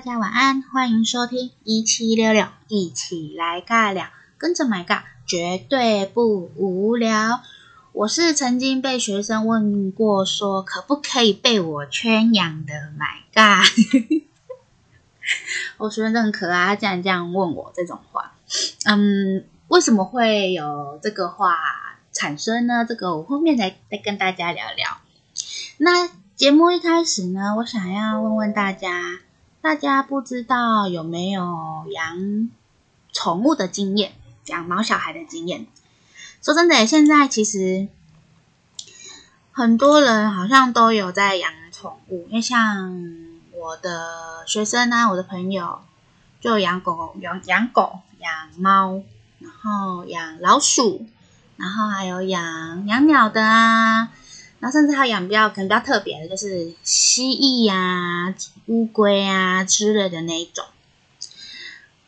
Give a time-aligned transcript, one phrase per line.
[0.00, 4.06] 大家晚安，欢迎收听一七六六，一起来尬聊，
[4.38, 7.42] 跟着 My 尬，绝对不无聊。
[7.92, 13.62] 我是曾经被学生问过说可不可以被我圈养的 My 尬。
[15.76, 18.32] 我 学生真很可爱，他竟然这样问我这种话。
[18.86, 21.58] 嗯，为什么会有这个话
[22.10, 22.86] 产生呢？
[22.88, 24.96] 这个我后面再再跟大家聊聊。
[25.76, 28.88] 那节目一开始呢，我想要问问大家。
[29.62, 32.50] 大家不知道有没有养
[33.12, 34.14] 宠物的经验，
[34.46, 35.66] 养毛小孩的经验？
[36.40, 37.88] 说真的，现在其实
[39.52, 43.04] 很多人好像都有在养宠物，因为像
[43.52, 45.80] 我的学生啊，我的朋友
[46.40, 49.02] 就养狗、养养狗、养猫，
[49.40, 51.06] 然后养老鼠，
[51.58, 54.08] 然后还有养养鸟的啊。
[54.60, 58.34] 然后甚至还有养比较可能比较特别的，就是蜥蜴呀、啊、
[58.66, 60.66] 乌龟啊之类的那一种。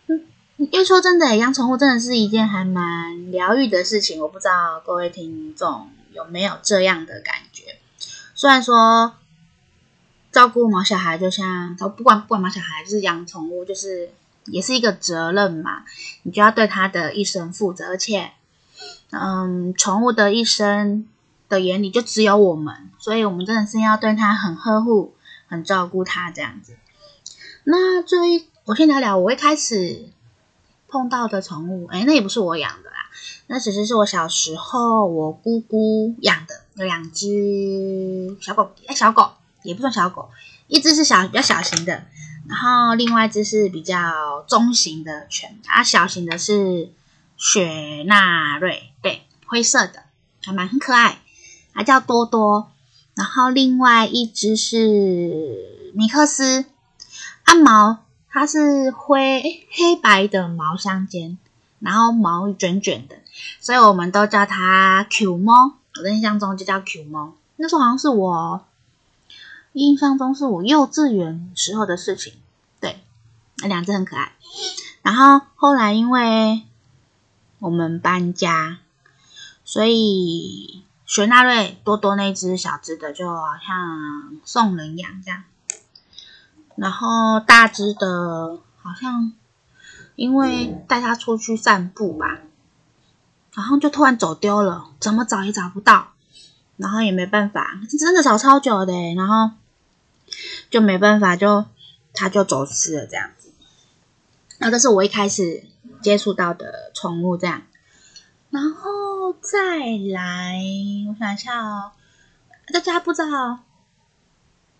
[0.07, 0.27] 嗯，
[0.59, 4.21] 因为说真的，养宠物真的是一件还蛮疗愈的事情。
[4.21, 7.79] 我不知道各位听众有没有这样的感觉？
[8.35, 9.15] 虽然说
[10.31, 14.11] 照顾毛小孩，就像不管不管毛小孩，就是养宠物，就是
[14.45, 15.85] 也是一个责任嘛。
[16.25, 18.33] 你就要对它的一生负责，而且，
[19.11, 21.09] 嗯，宠物的一生。
[21.53, 25.15] 的眼里就只有我们，所以我们真的是要对它很呵护、
[25.47, 26.79] 很照顾它这样子。
[27.65, 30.09] 那最，我先聊聊我一开始
[30.89, 32.97] 碰到的宠物，哎，那也不是我养的啦，
[33.49, 40.31] 那其实是我小时候我姑姑养的，有两只小狗，哎，小狗也不算小狗，
[40.69, 42.05] 一只是小比较小型的，
[42.49, 46.89] 然后另外一只是比较中型的犬，啊，小型的是
[47.37, 50.05] 雪纳瑞，对，灰色的，
[50.43, 51.19] 还蛮很可爱。
[51.75, 52.69] 它叫多多，
[53.15, 56.67] 然后另外一只是米克斯，
[57.45, 61.39] 阿毛它是灰 黑白的毛相间，
[61.79, 63.17] 然后毛卷卷的，
[63.61, 65.75] 所以我们都叫它 Q 猫。
[65.97, 68.65] 我的印象中就叫 Q 猫，那时候好像是我
[69.73, 72.35] 印象中是我幼稚园时候的事情。
[72.81, 73.03] 对，
[73.59, 74.33] 那两只很可爱。
[75.03, 76.63] 然后后来因为
[77.59, 78.79] 我们搬家，
[79.65, 80.83] 所以。
[81.13, 85.45] 雪纳瑞多多那只小只的，就好像送人养这样，
[86.75, 89.31] 然后大只的，好像
[90.17, 92.39] 因为带它出去散步吧，
[93.53, 96.15] 然后就突然走丢了，怎么找也找不到，
[96.79, 99.51] 然后也没办法，真的找超久的，然后
[100.71, 101.67] 就没办法，就
[102.15, 103.53] 它就走失了这样子。
[104.57, 105.65] 那这是我一开始
[106.01, 107.65] 接触到的宠物这样。
[108.53, 109.59] 然后再
[110.13, 110.61] 来，
[111.09, 111.93] 我想一下哦，
[112.71, 113.61] 大家不知道，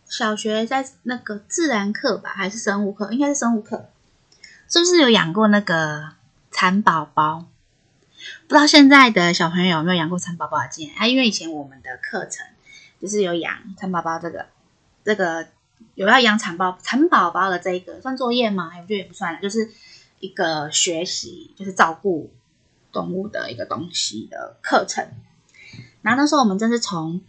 [0.07, 3.11] 小学在那个自然课吧，还是生物课？
[3.13, 3.89] 应该是生物课，
[4.69, 6.11] 是不是有养过那个
[6.51, 7.47] 蚕宝宝？
[8.47, 10.97] 不知道现在的小朋友有没有养过蚕宝宝的经验？
[10.99, 12.47] 啊，因为以前我们的课程
[13.01, 14.45] 就是有养蚕宝宝这个，
[15.03, 15.49] 这个
[15.95, 18.71] 有要养蚕宝蚕宝宝的这一个算作业吗？
[18.77, 19.71] 我觉得也不算了，就是
[20.21, 22.31] 一个学习，就是照顾。
[22.93, 25.09] 动物的一个东西的课程，
[26.03, 27.23] 然后那时候我们真是从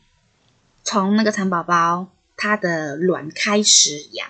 [0.84, 4.28] 从那个蚕宝宝它的卵开始养，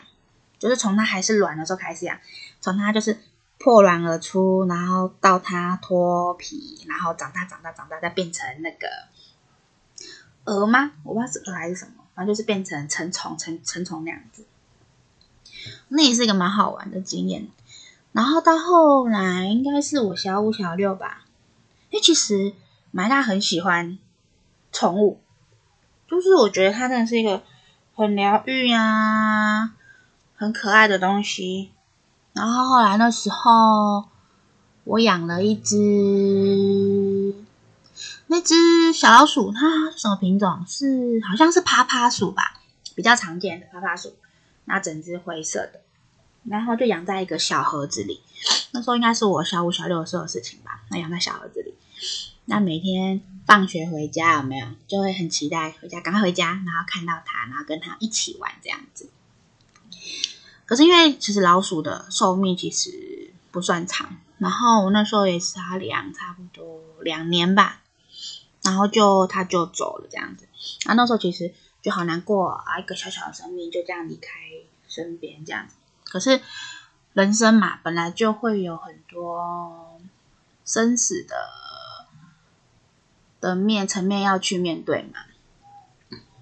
[0.59, 2.19] 就是从它还是卵的时候开始养，
[2.61, 3.17] 从它就是
[3.57, 8.87] 破卵而出，然后到它脱皮，然后长大长大长大再变成那个
[10.45, 10.91] 蛾吗？
[11.03, 14.45] 我不知道是蛾还是什么，反正就是变成成虫成成虫那样子，
[15.87, 17.47] 那也是一个蛮好玩的经验。
[18.11, 21.22] 然后到后来应该是我小五小六吧。
[21.93, 22.53] 因为其实
[22.89, 23.99] 麦大很喜欢
[24.71, 25.21] 宠物，
[26.07, 27.43] 就是我觉得它真的是一个
[27.93, 29.75] 很疗愈啊、
[30.35, 31.69] 很可爱的东西。
[32.33, 34.05] 然后后来那时候，
[34.85, 37.35] 我养了一只，
[38.25, 40.65] 那只小老鼠，它什么品种？
[40.67, 42.59] 是好像是趴趴鼠吧，
[42.95, 44.15] 比较常见的趴趴鼠，
[44.65, 45.81] 那整只灰色的，
[46.43, 48.19] 然后就养在一个小盒子里。
[48.71, 51.75] 那时候应该是我小五小六的时候的事情吧，那养在小盒子里。
[52.45, 59.09] 那每天放学回家有没有就会很期待回家，赶快回家，然后看到它，然后跟它一起玩这样子。
[60.65, 67.81] 可是因为其实老鼠的寿命其实不算长，然后我那时候也是它两差不多两年吧，
[68.61, 70.47] 然后就它就走了这样子。
[70.85, 74.29] 然后那时候其实就好难过啊，一个小小的生命就这样离开
[74.87, 75.75] 身边这样子。
[76.03, 76.41] 可是
[77.13, 79.99] 人生嘛，本来就会有很多
[80.65, 81.62] 生死的。
[83.43, 85.19] 的面层面要去面对嘛，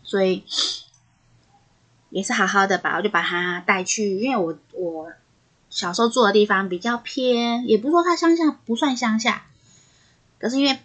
[0.04, 0.44] 所以
[2.12, 5.12] 也是好好的吧，我就把它带去，因为我我
[5.72, 9.48] 小时候住的地方比较偏，也不是说它乡下不算乡下，
[10.38, 10.80] 可是因为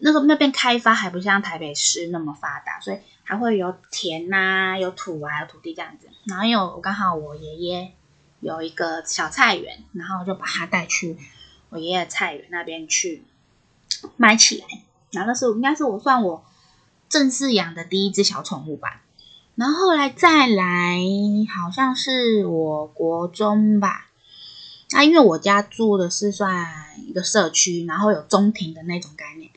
[0.00, 4.36] 那时候那边开发还不像台北市那么发达，所以还会有田呐、
[4.74, 6.08] 啊，有土啊，有土地这样子。
[6.24, 7.92] 然后因为我刚好我爷爷
[8.40, 11.16] 有一个小菜园，然后就把它带去
[11.70, 13.24] 我爷爷菜园那边去
[14.18, 14.66] 买起来。
[15.10, 16.44] 然后那时候应该是我算我
[17.08, 19.02] 正式养的第一只小宠物吧。
[19.56, 21.00] 然后后来再来，
[21.54, 24.06] 好像是我国中吧。
[24.92, 26.66] 那、啊、因为我家住的是算
[27.06, 29.50] 一个社区，然后有中庭的那种概念。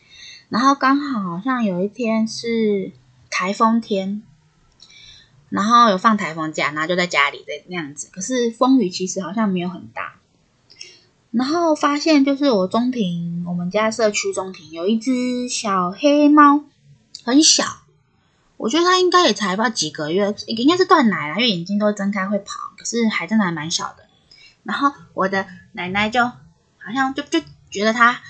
[0.50, 2.92] 然后刚好好像有一天是
[3.32, 4.22] 台风天，
[5.50, 8.10] 然后有放台风假，然后就在家里的那样子。
[8.12, 10.16] 可是风雨其实好像没有很大。
[11.34, 16.64] 然后发现就是我中庭，我们家社区中庭有一只小黑猫，
[17.24, 17.66] 很小。
[18.58, 24.06] 我觉得它应该也才不知道几个月，应该是断奶了，因为眼睛都睁开会跑，可是还真的还蛮小的。
[24.62, 27.42] 然后我的奶奶就好像就就
[27.72, 28.22] 觉得它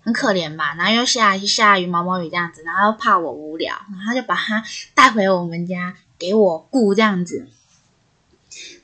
[0.00, 4.64] 很可怜吧，然后又下下雨毛毛雨这样子，然后又怕我无聊，然后就把它
[4.94, 7.48] 带回我们家给我顾这样子。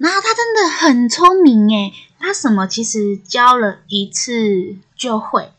[0.03, 5.53] 然后它真的很聪明诶，它什么其实教了一次就会。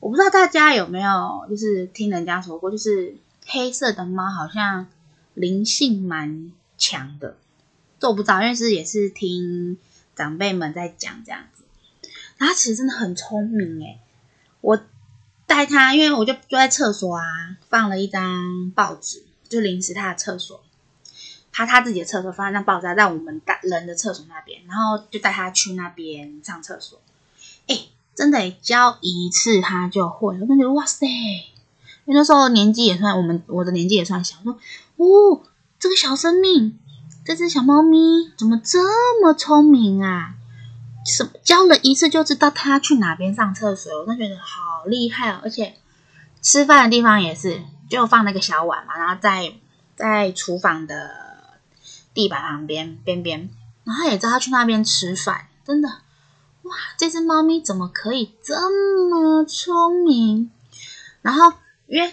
[0.00, 3.16] 我不知道大家有没有就是听人家说过，就是。
[3.48, 4.88] 黑色的猫好像
[5.34, 7.36] 灵性蛮强的，
[8.00, 9.78] 这我不知道，因为是也是听
[10.16, 11.62] 长辈们在讲这样子。
[12.36, 14.00] 它其实真的很聪明诶，
[14.62, 14.82] 我
[15.46, 17.22] 带它，因为我就就在厕所啊，
[17.68, 20.60] 放了一张报纸，就临时他的厕所，
[21.56, 27.00] 他他自己的厕所放一张报纸在我们大人的厕所那边，然后就带他去那边上厕所。
[27.68, 31.06] 诶，真的教一次他就会，我真觉得哇塞！
[31.06, 34.52] 因为那时候年纪也算我们我的年纪也算小，说
[34.96, 35.40] 哦，
[35.78, 36.78] 这个小生命，
[37.24, 38.78] 这只小猫咪怎么这
[39.22, 40.34] 么聪明啊？
[41.06, 45.40] 什么教了一次就知道它去哪边上厕所，我都觉得好厉害哦！
[45.42, 45.76] 而且
[46.42, 49.54] 吃饭的地方也是，就放那个小碗嘛，然后在
[49.96, 51.25] 在厨房的
[52.16, 53.48] 地板旁边边边，
[53.84, 55.88] 然后也知道它去那边吃饭，真的
[56.62, 56.74] 哇！
[56.96, 60.50] 这只猫咪怎么可以这么聪明？
[61.22, 61.52] 然后。
[61.88, 62.12] 因为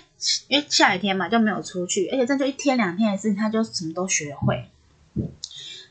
[0.50, 4.70] 因为下雨天嘛，就没有出去，而且这就一天两天的事情，他就什么都学会。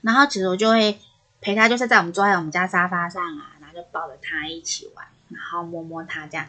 [0.03, 1.01] 然后其实我就会
[1.41, 6.47] 陪他，就是在我们坐在我们家沙发上啊，然后就抱着他一起玩，然后摸摸他这样，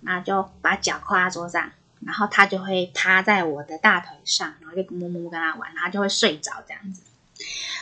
[0.00, 1.70] 那就把脚跨在桌上，
[2.04, 7.02] 然后他就会趴在我的大腿上，然后就摸摸摸跟他玩，然后就会睡着这样子。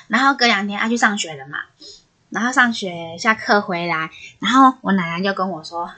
[0.09, 1.59] 然后隔两天他去上学了嘛，
[2.31, 5.91] 然后上学下课回来，然后我奶奶就跟我说，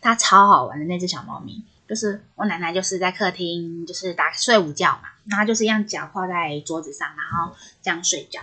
[0.00, 1.64] 他超好玩的那只小猫咪。
[1.88, 8.40] 就是我奶奶就是在客厅，就是打睡午觉嘛，然后就是一样脚跨在桌子上，然后这样睡觉，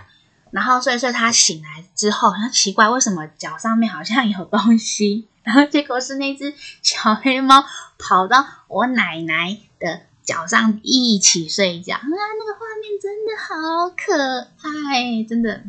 [0.50, 5.26] 然后睡睡，他醒来之后，他奇怪，为什么脚上面好像有东西？
[5.42, 6.52] 然后结果是那只
[6.82, 7.64] 小黑猫
[7.98, 15.62] 跑到我奶奶的脚上一起睡觉，啊，那个画面真的好可爱，真的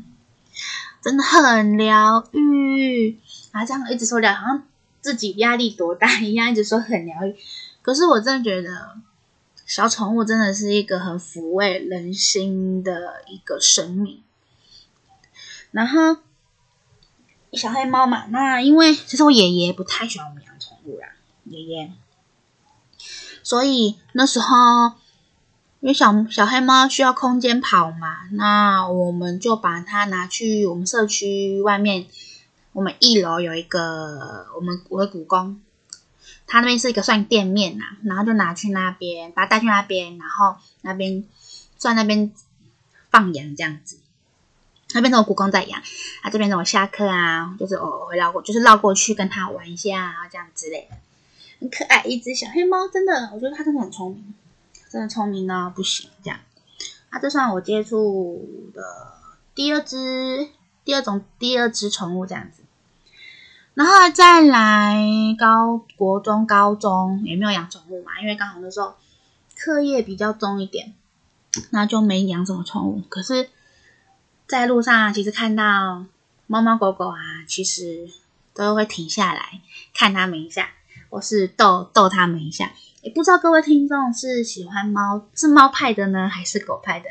[1.01, 3.17] 真的很疗愈，
[3.51, 4.63] 啊，这样一直说疗，好像
[4.99, 7.35] 自己压力多大一样，一直说很疗愈。
[7.81, 8.97] 可是我真的觉得，
[9.65, 14.21] 小宠物真的是一个很抚慰人心的一个生命。
[15.71, 16.17] 然后
[17.53, 21.07] 小黑猫嘛，那因为其实我爷爷不太喜欢我们养宠物啦，
[21.45, 21.91] 爷爷。
[23.43, 24.55] 所以那时候
[25.79, 32.05] 因为小小黑猫需要空间跑嘛，那我们就把它拿去我们社区外面，
[32.73, 35.59] 我们一楼有一个我们我的股东。
[36.47, 41.23] 他那边是一个算店面呐、然后就拿去那边，把它带去那边，然后那边
[41.77, 42.29] 算那边
[43.09, 44.00] 放养这样子。
[44.93, 45.79] 那边都有股东在养，
[46.21, 50.97] 啊这边等我下课啊，就是我会绕过，就是绕过去跟他玩一下啊，这样之类的。
[51.59, 54.33] 很可爱一只小黑猫，真的，我觉得它真的很聪明，
[54.89, 56.39] 真的聪明到不行这样。
[57.09, 58.81] 啊、这算我接触的
[59.53, 60.47] 第二只、
[60.85, 62.63] 第二种、第二只宠物这样子。
[63.73, 64.97] 然后再来
[65.37, 68.95] 高国中、高中也没有养宠物嘛，因为刚好那时候
[69.55, 70.93] 课业比较重一点，
[71.69, 73.01] 那就没养什么宠物。
[73.07, 73.49] 可是，
[74.51, 76.03] 在路上其实看到
[76.45, 77.15] 猫猫狗狗啊，
[77.47, 78.09] 其实
[78.53, 79.61] 都会停下来
[79.93, 80.67] 看它们一下，
[81.09, 82.73] 或是逗逗它们一下。
[83.01, 87.05] 也不知道各位听众是喜欢猫是猫派的呢，还是狗派的？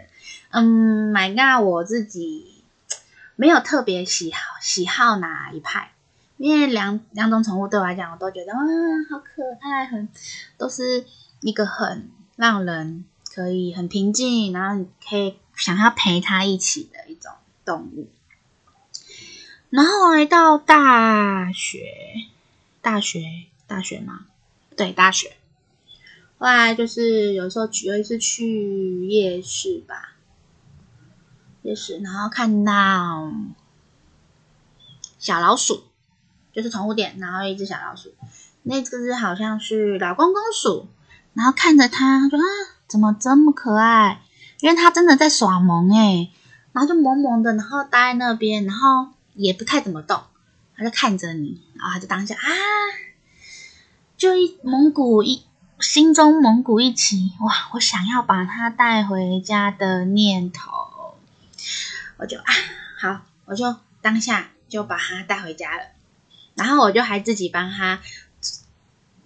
[0.51, 2.63] 嗯，My God，我自己
[3.37, 5.93] 没有特别喜好喜好哪一派。
[6.37, 8.59] 因为两两种宠物对我来讲，我都觉得啊，
[9.11, 10.07] 好可爱，很
[10.59, 11.07] 都是
[11.41, 17.33] 一个很让人可以很平静，然后你可以想要陪它一起的一种
[17.65, 18.09] 动物。
[19.69, 21.87] 然后来到大学，
[22.83, 24.27] 大学，大学吗？
[24.77, 25.37] 对，大学。
[26.39, 30.15] 后来就是有时候有一次去夜市吧，
[31.63, 33.31] 夜市，然后看到
[35.19, 35.85] 小老鼠，
[36.53, 38.15] 就是宠物店，然后一只小老鼠，
[38.63, 40.89] 那只好像是老公公鼠，
[41.35, 42.45] 然后看着它，说啊，
[42.89, 44.23] 怎么这么可爱？
[44.61, 46.31] 因为他真的在耍萌诶，
[46.73, 50.23] 然后就萌萌的，然后待在那边，然后也不太怎么动，
[50.77, 52.49] 他就看着你，然后它就当下啊，
[54.17, 55.45] 就一蒙古一。
[55.81, 57.71] 心中蒙古一起，哇！
[57.73, 60.71] 我想要把它带回家的念头，
[62.19, 62.53] 我就啊，
[63.01, 65.85] 好，我就当下就把它带回家了。
[66.55, 67.99] 然后我就还自己帮它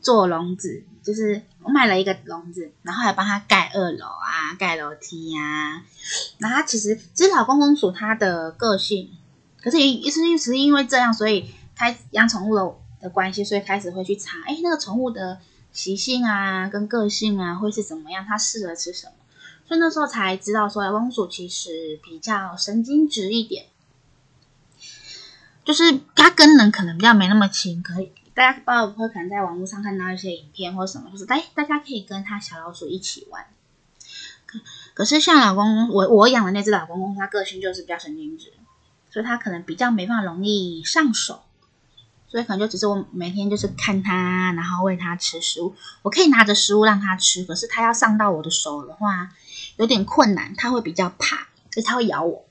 [0.01, 5.83] 做笼子，就是我买了一个笼子，然后还帮它盖二楼啊，盖楼梯呀、啊。
[6.39, 9.11] 然后它其实，其实老公公鼠它的个性，
[9.63, 15.39] 可是也是因是因为这样，所以开养宠物的的关系，所以开始会去查，哎，那个宠物的。
[15.75, 18.25] 习性啊，跟个性啊，会是怎么样？
[18.25, 19.13] 它适合吃什么？
[19.67, 23.67] 所以那时候才知道说，老公鼠其实比较神经质一点，
[25.65, 27.83] 就是它跟人可能比较没那么亲。
[27.83, 33.47] 可以，大家不知道会可能在网络上看到一些影片或什么，就是哎，大家可以跟它小老鼠一起玩。
[34.47, 34.59] 可
[34.93, 38.53] 可是像老公公，我我养的那只老公公，它个性就是比较神经质，
[39.11, 41.43] 所以它可能比较没办法容易上手。
[42.27, 45.77] 所以可能就只是我每天就是看它，然后喂它吃食物。
[46.03, 49.31] 我可以拿着食物让它吃，可是它要上到我的手的话，
[49.77, 50.53] 有点困难。
[50.57, 52.45] 它会比较怕，所以它会咬我。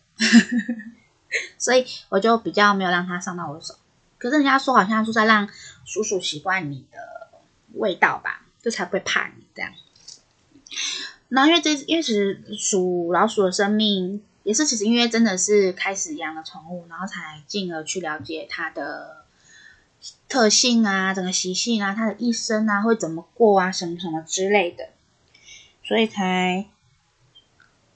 [1.59, 3.75] 所以我就比较没有让它上到我的手。
[4.17, 5.49] 可是人家说好像就是在让
[5.85, 7.29] 鼠鼠习惯你的
[7.73, 9.71] 味道吧，就才不会怕你这样。
[11.29, 19.23] 然后因为这因为其实鼠老鼠的生命也是其实因为真的是开始养了宠物，然后才进而去了解它的。
[20.27, 24.89] 特性啊，整个习性啊，他的一生啊，会怎么过啊，什么什么之类的，
[25.81, 26.65] 所以才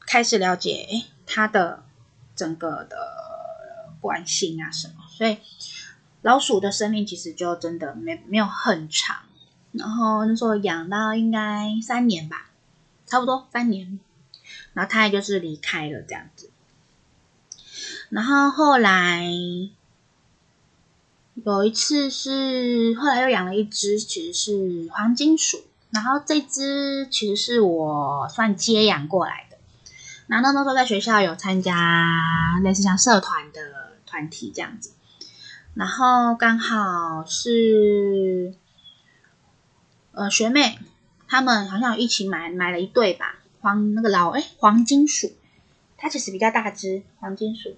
[0.05, 1.83] 开始了解诶他的
[2.35, 4.93] 整个的惯性啊什么。
[5.09, 5.39] 所以
[6.27, 9.17] 老鼠的生命其实就真的没没有很长，
[9.71, 12.49] 然后那时候养到应该三年吧，
[13.05, 13.97] 差不多三年，
[14.73, 16.51] 然后他也就是离开了这样子，
[18.09, 19.23] 然后后来。
[21.45, 25.63] 有一次是后来又养了一只，其实是黄金鼠。
[25.91, 29.57] 然后这只其实是我算接养过来的。
[30.25, 33.61] 然后那时候在学校有参加类似像社团的
[34.07, 34.91] 团体这样子。
[35.77, 38.53] 然后刚好是
[40.11, 40.79] 呃学妹
[41.27, 45.31] 他们好像一起买买了一对吧，黄那个老哎黄金鼠，
[45.97, 47.75] 它其实比较大只，黄金鼠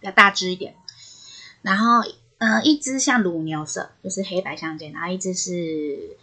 [0.00, 0.74] 比较大只一点。
[1.62, 2.02] 然后。
[2.40, 6.16] 呃，一只像乳牛色，就是黑白相间，然后一只是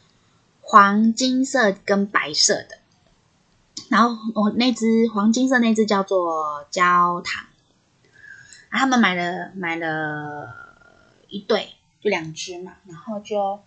[0.62, 2.80] 黄金色跟白色的。
[3.90, 7.46] 然后我那只黄金色那只叫做焦糖，
[8.72, 10.67] 然后他们买了买了
[11.30, 13.62] 一对，就两只嘛，然后就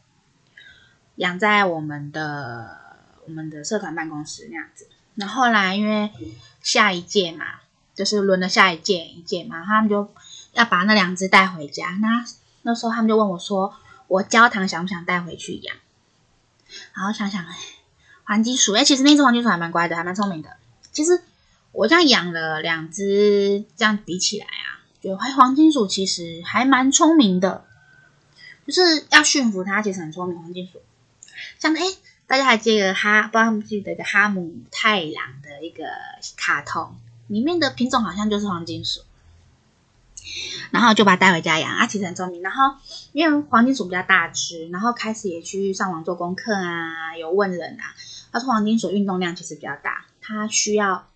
[1.17, 2.79] 养在我们的
[3.27, 4.89] 我们的社团办公室那样子。
[5.15, 6.11] 然后来因为
[6.63, 7.61] 下一届嘛，
[7.95, 10.13] 就是轮了下一届一届嘛，他们就
[10.53, 12.25] 要把那两只带回家，那。
[12.63, 13.75] 那时候他们就问我说
[14.07, 15.75] ：“我焦糖想不想带回去养？”
[16.93, 17.57] 然后想想，哎，
[18.25, 20.59] 黄金鼠，哎，其实那只黄金鼠还蛮乖的，还蛮聪明的。
[20.93, 21.23] 其实
[21.73, 27.65] 我这样养了两只，这样比起来啊，就黄金鼠其实还蛮聪明的，
[28.67, 30.39] 就是要驯服它，其实很聪明。
[30.39, 30.81] 黄金鼠，
[31.59, 31.81] 像哎，
[32.27, 35.85] 大家还记得哈，不知道他们记得一个哈姆太郎的一个
[36.37, 36.95] 卡通，
[37.29, 39.01] 里面的品种好像就是黄金鼠。
[40.71, 42.43] 然后就把它带回家养，啊，其实很聪明。
[42.43, 42.77] 然后
[43.13, 47.95] 因为黄金鼠比较大只，然后开始也去上网做功课啊，有问人啊。
[48.31, 51.09] 他说黄金鼠运动量其实比较大，它需要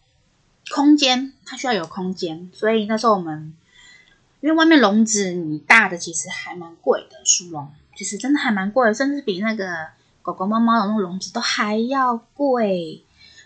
[0.75, 2.51] 空间，它需要有空间。
[2.53, 3.55] 所以那时候我们
[4.45, 9.87] 因为外面笼子你大的其实还蛮贵的，鼠笼其实真的还蛮贵，甚至比那个
[10.21, 13.03] 狗狗猫猫的那种笼子都还要贵。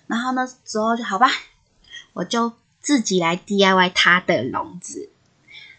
[0.08, 1.28] 然后那时候就好吧，
[2.14, 5.08] 我就自己来 DIY 它的笼子。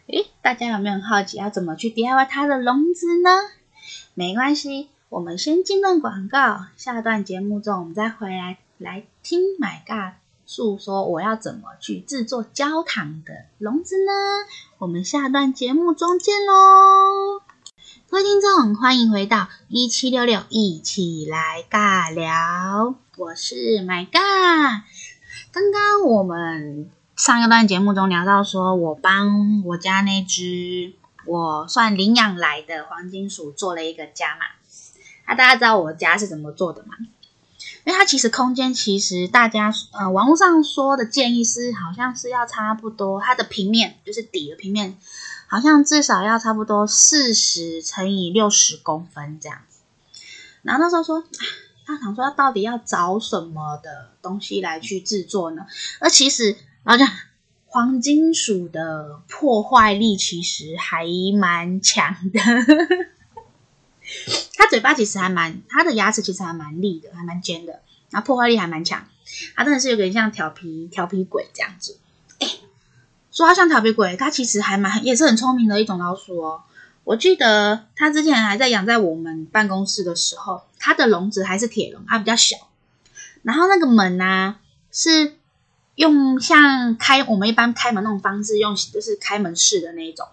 [0.08, 3.30] 诶，大家有没有很好奇要怎么去 DIY 它的笼子呢？
[4.14, 10.14] 没关系，我们先进段广告，下段节目中我们再回来来听 My God
[10.46, 14.12] 诉说我要怎么去制作焦糖的笼子呢？
[14.80, 17.42] 我们下段节目中见喽！
[18.10, 22.96] 各位听众，欢迎回到一七六六，一起来尬聊。
[23.18, 24.86] 我是 My God。
[25.52, 30.94] 刚刚我们上一段节目中聊到，说我帮我家那只
[31.26, 34.46] 我算领养来的黄金鼠做了一个家嘛。
[35.28, 36.94] 那、大家知道我家是怎么做的吗？
[37.86, 44.98] 因为它其实空间其实大家呃网络上说的建议是好像是要差不多，它的平面就是底的平面，
[45.48, 49.80] 好像至少要差不多四十乘以六十公分这样子。
[50.62, 51.24] 然后那时候说，
[51.86, 55.66] 他想说他到底要找什么的东西来去制作呢？
[56.00, 57.10] 而其实然后讲
[57.66, 61.06] 黄金鼠的破坏力其实还
[61.40, 62.40] 蛮强的。
[64.60, 69.08] 它嘴巴其实还蛮，它的牙齿其实还蛮利的，还蛮尖的，然后破坏力还蛮强。
[69.56, 71.98] 它真的是有点像调皮调皮鬼这样子。
[72.40, 72.48] 哎，
[73.32, 76.64] 说它像调皮鬼，它其实还蛮也是很聪明的一种老鼠哦。
[77.06, 82.58] 我记得它之前还在养在我们办公室的时候，它的笼子还是铁笼，它比较小。
[83.44, 84.58] 然后那个门呢、
[84.92, 85.36] 是
[85.96, 90.28] 用像开我们一般开门那种方式，用就是开门式的那一种。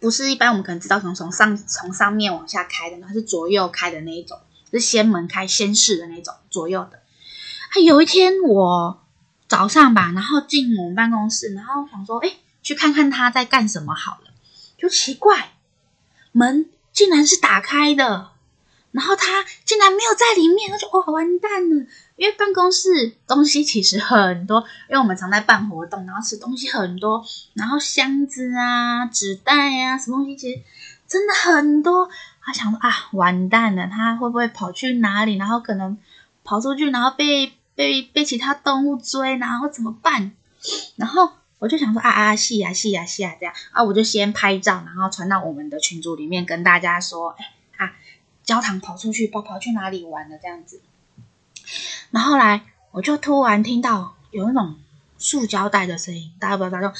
[0.00, 4.38] 不是一般我们可能知道从从上从上面往下开的，它是左右开的那一种，
[4.70, 6.98] 是先门开先试的那种左右的。
[6.98, 9.02] 啊，有一天我
[9.48, 14.30] 早上吧，然后进我们办公室，然后想说，哎，去看看他在干什么好了，
[14.78, 15.52] 就奇怪，
[16.32, 18.30] 门竟然是打开的。
[18.92, 21.86] 然后他竟然没有在里面，他就哇完蛋了！
[22.22, 27.24] 因为办公室东西其实很多，因为我们常在办活动，然后吃东西很多，
[27.54, 29.52] 然后箱子啊、纸袋
[29.82, 30.60] 啊，什么东西其实
[31.08, 32.08] 真的很多。
[32.40, 35.36] 他想说啊，完蛋了，他会不会跑去哪里？
[35.36, 35.98] 然后可能
[36.44, 40.30] 跑出去，然后被被被其他动物追，然后怎么办？
[40.94, 47.34] 然后我就想说啊啊，是呀是呀是呀这样啊，我就先拍照，然后传到我们的群组里面跟大家说，
[47.78, 47.92] 哎。
[48.44, 50.80] 焦糖跑出去，跑跑去哪里玩了这样子。
[52.12, 54.76] 然后来，我就突然听到有那种
[55.18, 56.92] 塑胶袋的声音，大家不知道，就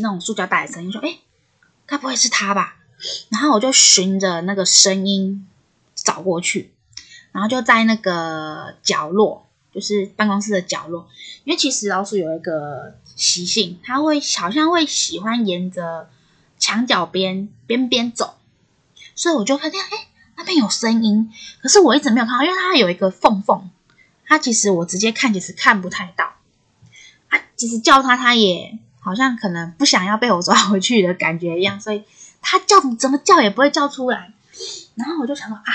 [0.00, 1.18] 那种塑胶袋的声音，说：“哎，
[1.84, 2.76] 该不会是他吧？”
[3.28, 5.46] 然后我就循着那个声音
[5.94, 6.72] 找过去，
[7.32, 11.08] 然后就在那个角落，就是办公室的角落，
[11.44, 16.08] 因为其实老鼠有一个习性，它会好像会喜欢沿着
[16.58, 18.36] 墙角边边边走，
[19.14, 20.08] 所以我就看见，哎。
[20.38, 21.32] 那边有声音，
[21.62, 23.70] 可是我一直没有看到，因为它有一个缝缝，
[24.26, 26.34] 他其实我直接看其实看不太到。
[27.28, 32.04] 啊，其实叫他，他也好像可能不想要被我抓回去的感觉一样，所以
[32.42, 34.32] 他叫怎么叫也不会叫出来。
[34.94, 35.72] 然后我就想说啊，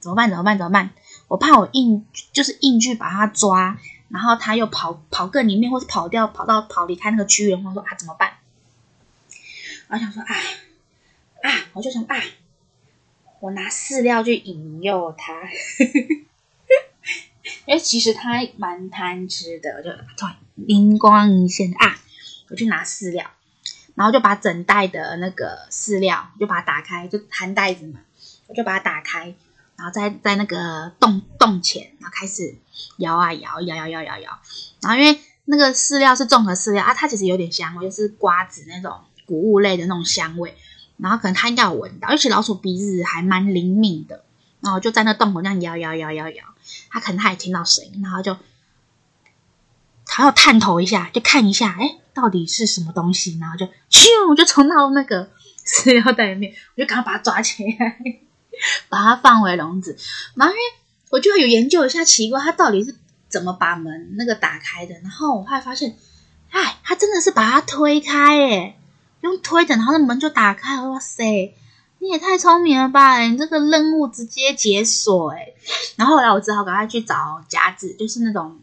[0.00, 0.28] 怎么办？
[0.28, 0.58] 怎么办？
[0.58, 0.90] 怎么办？
[1.28, 3.78] 我怕我硬就是硬去把他抓，
[4.08, 8.34] 然后他又跑跑更里面，或是跑掉，跑到跑离开那个区域，我说啊怎么办？
[9.88, 10.34] 我想说啊
[11.42, 12.16] 啊，我就想啊。
[13.40, 15.34] 我拿饲料去引诱它，
[17.66, 21.96] 因为其实它蛮贪吃的，我就突然灵光一现啊，
[22.50, 23.30] 我去拿饲料，
[23.94, 28.00] 然后就把整袋的那个饲料就把它打开，就含袋子嘛，
[28.46, 29.34] 我就把它打开，
[29.76, 32.54] 然后在在那个洞洞前，然后开始
[32.98, 34.38] 摇啊摇，摇摇摇摇摇，
[34.80, 40.54] 然后因为那个饲料是综合饲料啊，它其实有点香味，就是瓜子那种谷物类的那种香味。
[40.96, 44.22] 然后可能它应该有闻到，而且老鼠鼻子还蛮灵敏的，
[44.60, 46.44] 然后就在那洞口那样摇摇摇摇摇，
[46.90, 48.36] 他可能他也听到声音，然后就
[50.06, 55.30] 他要探头一下，就看一下，哎，到底是什么东西，然后就咻，就冲到那个
[55.66, 57.98] 饲料袋里面，我就赶快把它抓起来，
[58.88, 59.96] 把它放回笼子。
[60.34, 60.62] 然后因为
[61.10, 62.96] 我就有研究一下，奇怪它到底是
[63.28, 65.96] 怎么把门那个打开的，然后我后来发现，
[66.50, 68.76] 哎，它真的是把它推开，哎。
[69.20, 70.78] 用推的，然后那门就打开。
[70.82, 71.54] 哇塞，
[72.04, 73.18] 你也太聪明了吧！
[73.20, 75.54] 你这个任务直接解锁诶。
[75.96, 78.60] 然后后来我只好赶快去找夹子，就是那种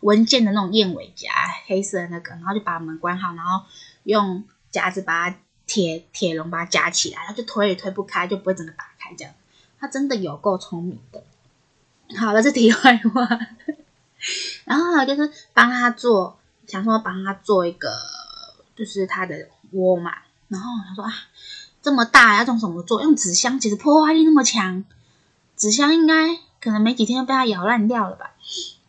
[0.00, 1.30] 文件的那种燕尾夹，
[1.66, 3.64] 黑色的那个，然后就把门关好，然后
[4.02, 4.42] 用
[4.72, 9.32] 夹子把它铁铁笼把它夹起来，它就推也推不开，就不会整个打开这样。
[9.78, 11.22] 它真的有够聪明的。
[12.18, 13.28] 好了，这题外话。
[14.64, 17.96] 然后还有就是帮他做，想说帮他做一个，
[18.74, 19.48] 就是他的。
[19.74, 20.12] 窝嘛，
[20.48, 21.10] 然后他说啊，
[21.82, 23.02] 这么大要用什么做？
[23.02, 24.84] 用纸箱，其实破坏力那么强，
[25.56, 28.30] 纸箱应该可能没几天就被它咬烂掉了吧。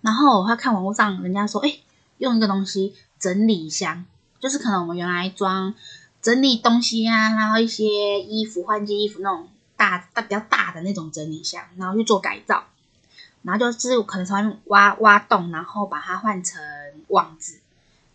[0.02, 1.80] 然后我看网络上人家说，哎，
[2.20, 4.06] 用一个东西整理箱，
[4.40, 5.74] 就是可能我们原来装
[6.22, 12.66] 整理东西啊，然后一些衣服换季衣服那种大大比较大的那种整理箱，然后去做改造，
[13.42, 16.62] 然后就是可能从挖挖洞，然后把它换成
[17.08, 17.60] 网子，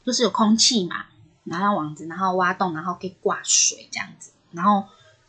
[0.04, 1.06] 就是有空气嘛。
[1.50, 4.32] 拿到网子，然后挖洞，然后可以挂水这样子。
[4.52, 4.84] 然后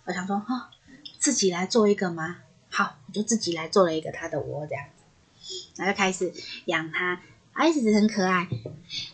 [0.06, 0.70] 我想说，哈、
[1.18, 2.38] 自己来做一个吗？
[2.70, 5.04] 好，我就自己来做了一个它的窝这样子。
[5.76, 6.32] 然后就开始
[6.66, 7.22] 养它，
[7.54, 8.48] 它一直很可爱。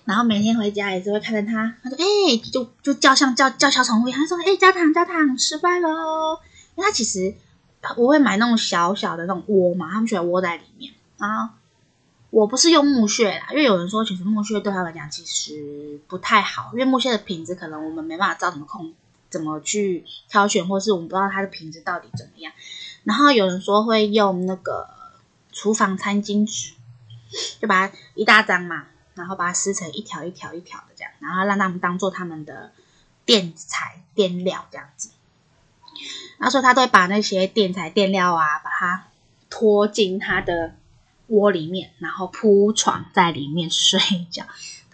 [0.03, 6.37] 然后每天回家也是会看着它，它说：“哎、就就叫像叫叫小宠物一样。”他说：“哎、欸，焦糖焦糖，失败喽！”
[6.75, 7.35] 因为它其实
[7.97, 10.93] 我会买那种小小的那种窝嘛，他们喜欢窝在里面。
[11.17, 11.55] 啊
[12.31, 18.93] 我不是用木屑啦，因为有人说其实木屑对他来讲其实不太好，因为木屑的品质可能我们没办法知道怎么控，
[19.35, 22.53] 怎么去挑选，或是我们不知道它的品质到底怎么样。
[23.03, 24.87] 然后有人说会用那个
[25.51, 26.71] 厨房餐巾纸，
[27.59, 32.71] 就把它一大张嘛，然后把它撕成一条一条一条的这样，然后让他们当做他们的
[33.25, 35.09] 垫材垫料这样子。
[36.37, 39.07] 然后说他都会把那些垫材垫料啊，把它
[39.49, 40.75] 拖进他的
[41.27, 43.99] 窝里面，然后铺床在里面睡
[44.31, 44.45] 觉。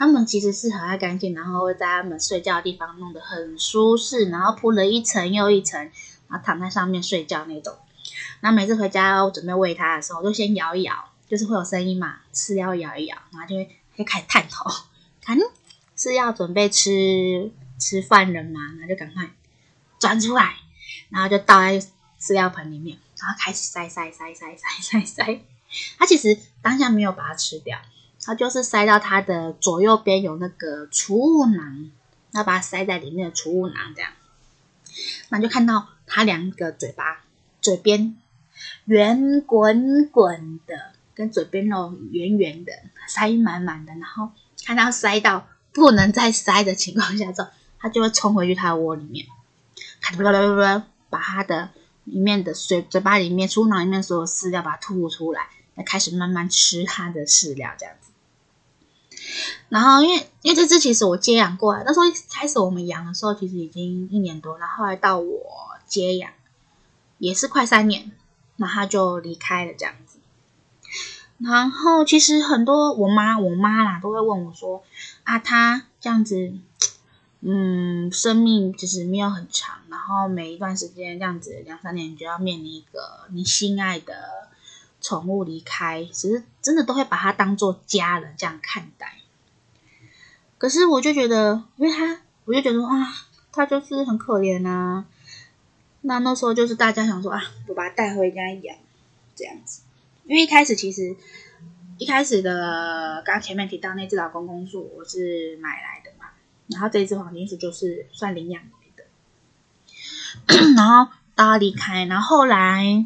[0.02, 5.80] 他们其实是很爱干净，然后会在他们睡觉的地方弄得很舒适，然后铺了一层又一层，
[6.28, 7.78] 然后躺在上面睡觉那种。
[8.40, 10.92] 然后每次回家我准备喂它的时候，我就先摇一摇，
[11.30, 14.72] 就是会有声音嘛，饲料摇一摇，然后就会就开始探头，
[15.22, 15.38] 看
[15.96, 19.30] 是要准备吃吃饭了嘛，然后就赶快
[20.00, 20.56] 转出来，
[21.12, 21.80] 然后就倒在
[22.20, 25.42] 饲料盆里面，然后开始塞塞塞塞塞塞塞。
[26.00, 27.78] 它其实当下没有把它吃掉，
[28.24, 31.90] 它就是塞到它的左右边有那个储物囊，
[32.32, 34.12] 要把它塞在里面的储物囊这样，
[35.30, 37.24] 那就看到它两个嘴巴，
[37.62, 38.18] 嘴边。
[38.86, 42.72] 圆滚滚的，跟嘴边肉圆圆的，
[43.08, 44.30] 塞满满的，然后
[44.64, 47.48] 看到塞到不能再塞的情况下之后，
[47.80, 49.26] 它就会冲回去它的窝里面，
[50.00, 51.70] 咔哒哒哒哒，把它的
[52.04, 58.11] 里面的水嘴巴里面、储物囊里面所有饲料把它吐出来，那开始慢慢吃它的饲料这样子。
[59.70, 65.42] 然后因为因为这只其实我接养过来，那时候一开始我们养的时候其实已经一年多，然后后来到我
[65.88, 66.32] 接养
[67.18, 68.12] 也是快三年。
[68.58, 70.20] 那他就离开了这样子，
[71.40, 74.84] 然后其实很多我妈我妈啦都会问我说
[75.24, 76.54] 啊，他这样子，
[77.40, 84.14] 嗯，生命其实没有很长，然后每一段时间这样子两三年就要面临一个你心爱的
[85.00, 89.21] 宠物离开，其实真的都会把它当做家人这样看待。
[90.62, 93.12] 可是我就觉得，因为他，我就觉得啊，
[93.52, 95.08] 他就是很可怜啊。
[96.02, 98.78] 那那时候就是大家想说啊，我把它带回家养，
[99.36, 99.82] 这样子。
[100.26, 101.16] 因为一开始其实
[101.98, 106.28] 一开始的，刚前面提到那只老公公树，我是买来的嘛。
[106.68, 109.04] 然后这只黄金树就是算领养来的。
[110.78, 113.04] 然后到他离开，然后后来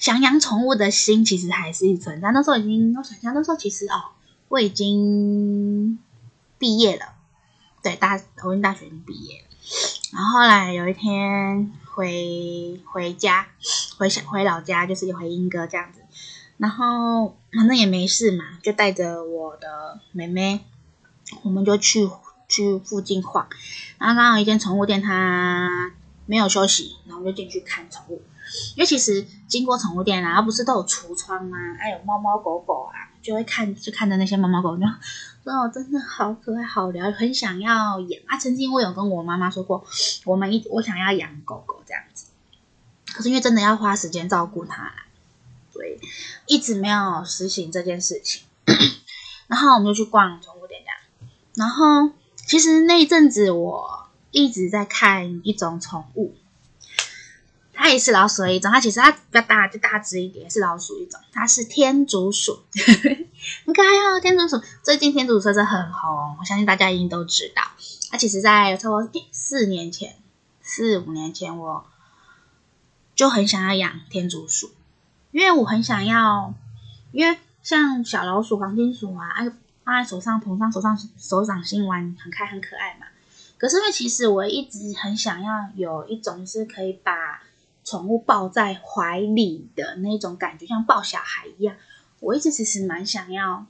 [0.00, 2.32] 想养宠物的心其实还是存在。
[2.32, 4.10] 那时候已经，我想想那时候其实哦，
[4.48, 6.00] 我已经
[6.58, 7.14] 毕业了，
[7.82, 9.46] 对，大头运大学已经毕业了。
[10.12, 13.48] 然后后来有一天回回家，
[13.98, 16.00] 回小回老家，就是回英哥这样子。
[16.56, 20.64] 然后反正也没事嘛，就带着我的妹妹，
[21.42, 22.08] 我们就去
[22.48, 23.46] 去附近晃。
[23.98, 25.92] 然后刚好一间宠物店，它
[26.24, 28.22] 没有休息，然后就进去看宠物。
[28.76, 31.58] 因为其实经过宠物店啊，不是都有橱窗吗？
[31.78, 34.82] 还有猫猫狗狗啊，就会看就看着那些猫猫狗狗。
[35.52, 38.36] 哦，真的好可爱，好聊，很想要养啊！
[38.36, 39.86] 曾经我有跟我妈妈说过，
[40.24, 42.26] 我们一我想要养狗狗这样子，
[43.12, 44.92] 可是因为真的要花时间照顾它，
[45.72, 46.00] 所以
[46.46, 48.42] 一直没有实行这件事情。
[49.46, 56.34] 然后我们就去逛宠物店这样，然后其实那一阵子我一直在看一种宠物。
[57.76, 61.20] 它也是老鼠的一种，它其实它比较大，就大只一点，是老鼠一种。
[61.32, 62.58] 它是天竺鼠，
[63.64, 64.18] 很可爱哦。
[64.20, 67.62] 天竺鼠最近天竺鼠真的很红，我相信大家一定都知道。
[68.10, 70.16] 它其实，在差不多四年前、
[70.62, 71.86] 四五年前，我
[73.14, 74.70] 就很想要养天竺鼠，
[75.30, 76.54] 因为我很想要，
[77.12, 79.52] 因为像小老鼠、黄金鼠啊，哎，
[79.84, 83.06] 放在手上、头上、手上、手掌心玩，很开、很可爱嘛。
[83.58, 87.42] 可是因为其实我一直很想要有一种是可以把
[87.86, 91.76] 宠物抱在怀里的那种感觉，像抱小孩一样。
[92.18, 93.64] 我一直其实蛮想要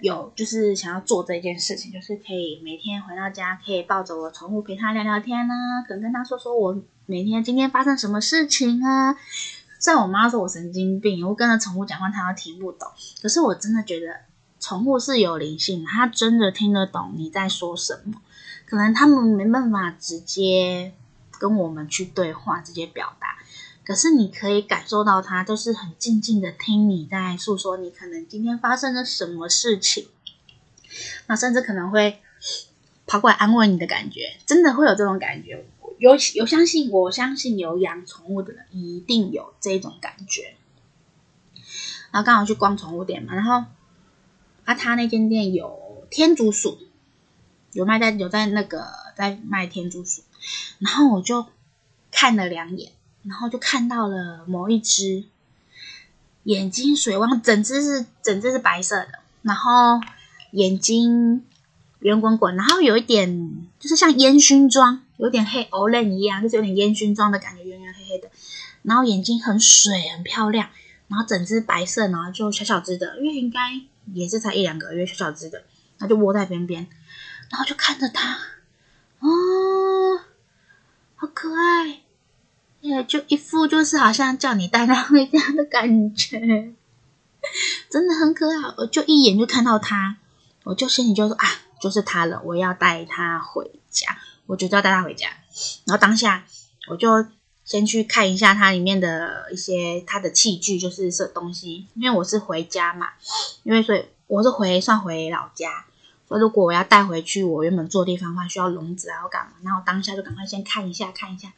[0.00, 9.16] 有，就是想要做这件事情，就是可以每天回到家，可以抱着我宠物陪它聊聊天啊，可能跟它说说我每天今天发生什么事情啊。
[9.78, 12.88] 虽然我妈说我神经病，我跟着宠物讲话，它都听不懂。
[13.22, 14.16] 可是我真的觉得
[14.58, 18.20] 宠物是有灵性，它真的听得懂你在说什么。
[18.66, 20.92] 可能他们没办法直接。
[21.42, 23.38] 跟我们去对话，直接表达，
[23.84, 30.06] 可是你可以感受到他都是很静静的听你在诉说，你可能今天发生了什么事情，
[31.26, 32.20] 那甚至可能会
[33.08, 35.66] 跑过来安慰你的感觉，真的会有这种感觉。
[35.98, 40.54] 有有相信，我相信有养宠物的人一定有这种感觉。
[42.12, 43.64] 然后刚好去逛宠物店嘛，然后
[44.64, 46.78] 啊，他那间店有天竺鼠，
[47.72, 50.22] 有卖在有在那个在卖天竺鼠，
[50.78, 51.46] 然后我就
[52.10, 52.92] 看了两眼，
[53.24, 55.24] 然后就看到了某一只
[56.44, 60.00] 眼睛水汪，整只是整只是白色的，然后
[60.52, 61.44] 眼睛
[62.00, 68.28] 圆滚滚，然后有一点就是像烟熏妆，有点黑欧蕾一样，就是有点烟熏妆的感觉，圆圆黑黑的。
[68.82, 70.68] 然后眼睛很水，很漂亮，
[71.06, 73.80] 然后整只白色，然后就小小只的，因为应该
[74.12, 75.58] 也是才一两个月，小小只的，
[75.98, 76.88] 然后就窝在边边，
[77.48, 78.38] 然后就看着它，
[79.20, 79.28] 哦，
[81.22, 82.00] 好可爱，
[82.80, 86.36] 也就一副就是好像叫你带它回家的感觉，
[87.88, 90.16] 真的很可爱，我就一眼就看到它，
[90.64, 91.46] 我就心里就说啊，
[91.80, 95.28] 就是它了，我要带它回家，我就要带它回家，
[95.84, 96.44] 然后当下
[96.88, 97.24] 我就。
[97.64, 101.86] 先去看一下它里面的一些它的器具，就是这东西。
[101.94, 103.10] 因为我是回家嘛，
[103.62, 105.86] 因为所以我是回算回老家，
[106.38, 109.52] 如果我要带回去我原本住地方的话，需要笼子啊，要干嘛？
[109.62, 111.48] 然后当下就赶快先看一下看一下，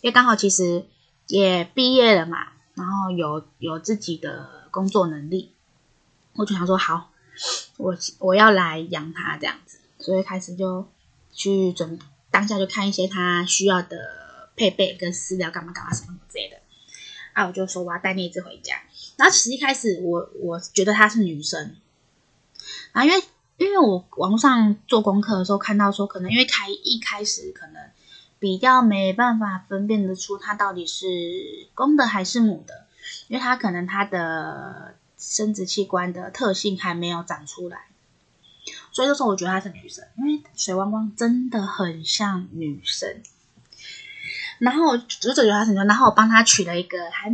[0.00, 0.84] 因为刚好其实
[1.26, 5.52] 也毕业了嘛，然后有有自己的工作能力，
[6.34, 7.10] 我就想说好，
[7.76, 10.88] 我我要来养它这样子，所以开始就
[11.32, 11.98] 去准
[12.30, 14.26] 当下就看一些它需要的。
[14.58, 16.56] 配备跟饲料干嘛干嘛什么之类的，
[17.34, 18.74] 啊，我就说我要带那只回家。
[19.18, 21.76] 然后其实一开始我我觉得她是女生，
[22.92, 23.22] 啊，因为
[23.58, 27.82] 因为我网上做功课的时候看到说，可能因为开一开始可能
[28.38, 31.06] 比较没办法分辨得出它到底是
[31.74, 32.86] 公的还是母的，
[33.28, 37.86] 因为它可能它的生殖器官的特性还没有长出来，
[38.92, 43.22] 所以那时候我觉得她是女生，因为水汪汪真的很像女生。
[44.58, 47.30] 然后我就觉得他很牛，然后我帮他取了一个还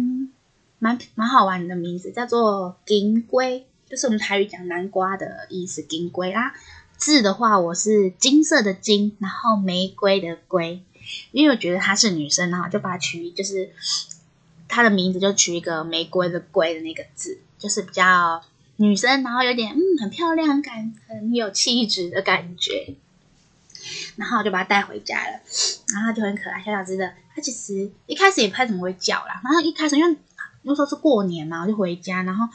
[0.80, 6.54] 蛮蛮好玩的名字，叫做金龟，就是我们台语讲南瓜的意思，金龟啦。
[6.96, 10.82] 字的话，我是金色的金，然后玫瑰的瑰，
[11.30, 13.70] 因为我觉得她是女生，然后就把它取，就是
[14.66, 18.42] 她的名字就取一个玫瑰的瑰的那个字，就是比较
[18.76, 22.94] 女生，然后有点嗯很漂亮感，很有气质的感觉。
[24.16, 25.40] 然后我就把它带回家了，
[25.92, 27.12] 然后它就很可爱，小小只的。
[27.34, 29.42] 它其实一开始也不太怎么会叫啦。
[29.44, 30.16] 然后一开始因为
[30.62, 32.48] 那时候是过年嘛，我就回家，然后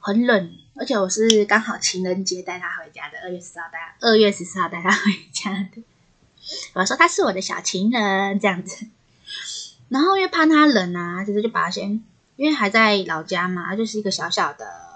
[0.00, 5.82] 很冷，而且我是刚好情人节带它回家的，二月十号带，二月十四号带它回家的。
[6.74, 8.86] 我说它是我的小情人这样子。
[9.88, 12.02] 然后因为怕它冷啊，其实就把它先，
[12.36, 14.88] 因为还在老家嘛，它就是一个小小的。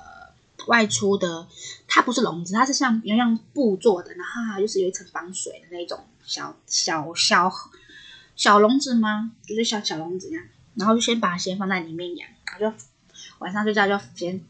[0.66, 1.46] 外出的，
[1.86, 7.52] 它不是笼子，它是像有像布做的，然后它就是有一层防水的那种小小小
[8.34, 9.32] 小笼子吗？
[9.46, 10.42] 就是小小笼子一样，
[10.74, 12.84] 然后就先把它先放在里面养，然后就
[13.40, 14.40] 晚上睡觉就先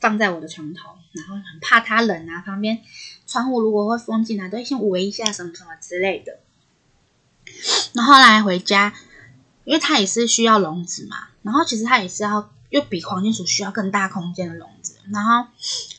[0.00, 2.80] 放在我的床头，然后很怕它冷啊，旁边
[3.26, 6.40] 窗户如果会风进来，都会先围一下什么什么之类的。
[7.92, 8.94] 然后来回家，
[9.64, 12.50] 因为它也是需要笼子嘛，然后其实它也是要。
[12.70, 15.46] 又比黄金鼠需要更大空间的笼子，然后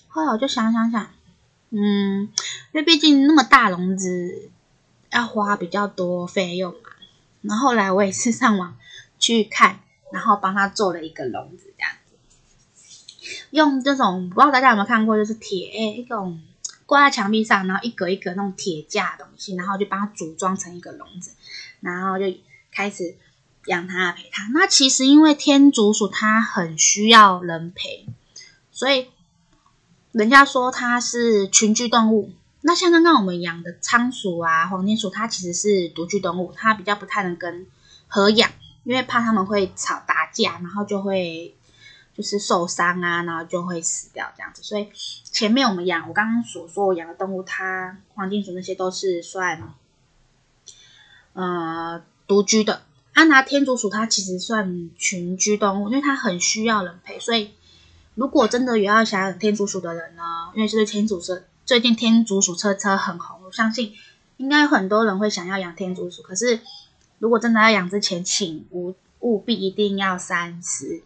[0.07, 1.09] 后来我就想想想，
[1.71, 4.51] 嗯，因为毕竟那么大笼子
[5.09, 6.91] 要花比较多费用嘛。
[7.41, 8.77] 然后来我也是上网
[9.17, 9.79] 去看，
[10.13, 11.91] 然后帮他做了一个笼子，这样，
[13.51, 16.41] 用这种不知道大家有没有看过，就是铁一种
[16.85, 21.31] 挂在墙壁上，然后一格一格那种铁架的东西，然后就把它组装成一个笼子，
[21.81, 22.25] 然后就
[22.71, 23.15] 开始。
[23.65, 28.07] 养它陪它，那其实因为天竺鼠它很需要人陪，
[28.71, 29.09] 所以
[30.11, 32.31] 人家说它是群居动物。
[32.61, 37.67] 那像刚刚我们养的仓鼠啊、黄金鼠，它其实是独居动物，它比较不太能跟
[38.07, 38.49] 合养，
[38.85, 41.53] 因为怕它们会吵打架，然后就会
[42.19, 44.61] 就是受伤啊，然后就会死掉这样子。
[44.61, 44.89] 所以
[45.23, 49.73] 前面我们养我刚刚所说我养的动物，它黄金鼠那些都是算
[51.31, 52.81] 呃独居的。
[53.13, 57.51] 安娜天竺鼠它其实算群居动物，因为它很需要人陪，所以
[58.15, 60.23] 如果真的有要想养天竺鼠的人呢，
[60.55, 63.93] 因为就是天竺鼠最近天竺鼠车车很红，我相信
[64.35, 66.21] 应该很多人会想要养天竺鼠。
[66.21, 66.59] 可是
[67.17, 71.01] 如果真的要养之前，请务务必一定要三思，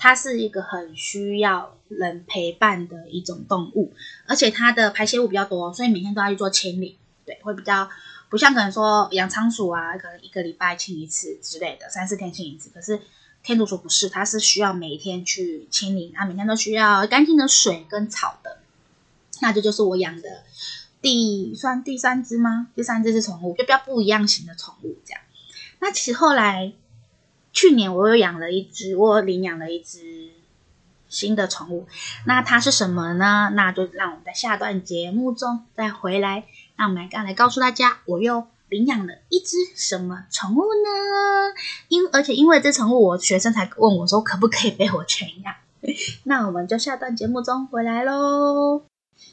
[0.00, 3.92] 它是一个很需要人陪伴的一种动物，
[4.26, 7.88] 而且它的排泄物比较多，所以每天都要去做清理，对，会比较。
[8.30, 12.70] 不像可能说养仓鼠啊，可能一个礼拜清一次之类的，三四天清一次。
[12.72, 13.00] 可是
[13.42, 18.58] 天竺鼠不是，它是需要每天去清理，它每天都需要干净的水跟草的。
[19.42, 20.44] 那这就是我养的
[21.02, 22.68] 第算第三只吗？
[22.76, 25.20] 第三只是宠物，就比较不一样型的宠物这样。
[25.80, 26.72] 那其实后来
[27.52, 30.30] 去年我又养了一只，我领养了一只
[31.08, 31.86] 新的宠物。
[32.26, 33.50] 那它是什么呢？
[33.54, 36.44] 那就让我们在下段节目中再回来，
[36.76, 41.54] 让我们来刚来告诉大家，我又领养了一只什么宠物呢？
[41.88, 45.54] 因而且因为这宠物，我学生才问我说可不可以被我圈养。
[46.24, 48.82] 那我们就下段节目中回来喽。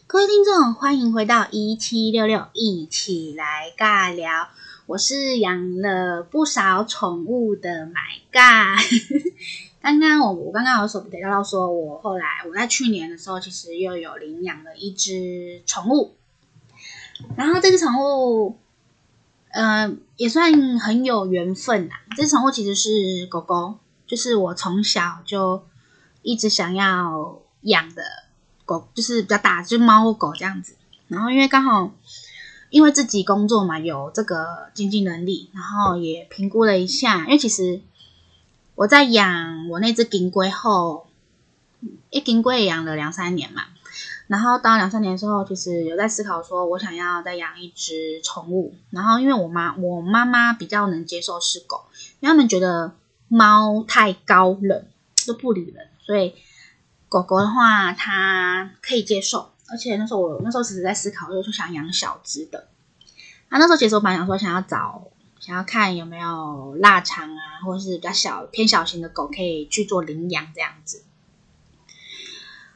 [0.07, 4.49] 各位听众，欢迎回到一七六六，一起来尬聊。
[4.87, 7.99] 我是养了不少宠物的买
[8.31, 8.73] 尬。
[9.83, 16.15] 刚刚我我刚刚有所提到说，我后来我在去年的时候，其实又有领养了一只宠物。
[17.35, 18.57] 然后这只宠物，
[19.49, 21.99] 呃，也算很有缘分啦。
[22.15, 25.65] 这只宠物其实是狗狗，就是我从小就
[26.21, 28.03] 一直想要养的
[28.63, 30.77] 狗，就是比较大，就是猫狗这样子。
[31.09, 31.91] 然后因为刚好。
[32.69, 37.19] 因为自己工作嘛，有这个经济能力，然后也评估了一下。
[37.25, 37.81] 因为其实
[38.75, 41.07] 我在养我那只金龟后，
[42.09, 43.63] 一金龟养了两三年嘛。
[44.27, 48.75] 然后到两三年的时候，其实有在思考说，我想要再养一只宠物。
[48.89, 51.85] 然后因为我妈，我妈妈比较能接受是狗，
[52.19, 52.93] 因为他们觉得
[53.29, 54.85] 猫太高冷，
[55.25, 56.35] 都不理人，所以
[57.07, 59.51] 狗狗的话，它可以接受。
[59.69, 62.69] 而且那时候我那时候只是在思考，就是想养小只的。
[63.49, 65.07] 那那时候其实我蛮想说，想要找
[65.39, 71.03] 想要看有没有腊肠啊，或者是比较小偏小型的狗可以去做领养这样子。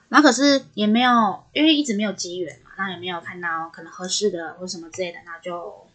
[0.10, 5.88] 然后可是也没有，因为一直没有机缘嘛，那也没有看到可能合适的或什么之类的，那就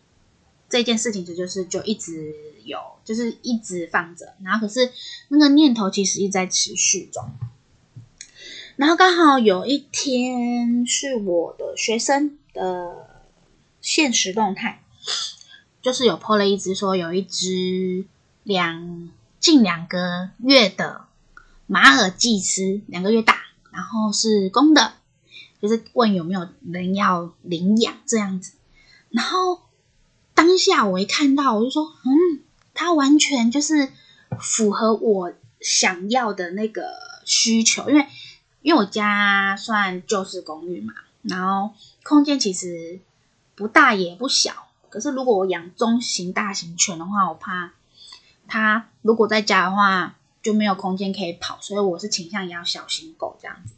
[0.68, 4.34] 这件事情就就是就一直有，就是一直放着。
[4.42, 4.90] 然后可是
[5.28, 7.30] 那个念头其实一直在持续中。
[8.76, 13.08] 然后刚好有一天是我的学生的
[13.80, 14.82] 现实动态，
[15.80, 18.04] 就是有 po 了一只说有一只
[18.42, 19.08] 两
[19.40, 21.06] 近两个月的
[21.66, 23.38] 马尔济斯，两个月大，
[23.70, 24.92] 然后是公的，
[25.62, 28.52] 就是问有没有人要领养这样子。
[29.08, 29.62] 然后
[30.34, 32.42] 当下我一看到，我就说，嗯，
[32.74, 33.88] 它完全就是
[34.38, 36.82] 符合我想要的那个
[37.24, 38.06] 需求，因为。
[38.62, 43.00] 因为我家算旧式公寓嘛，然后空间其实
[43.54, 44.66] 不大也不小。
[44.88, 47.72] 可是如果我养中型、大型犬的话，我怕
[48.48, 53.74] 它如果在家的话就没有空间可以跑，所以我是倾向养小型狗这样子。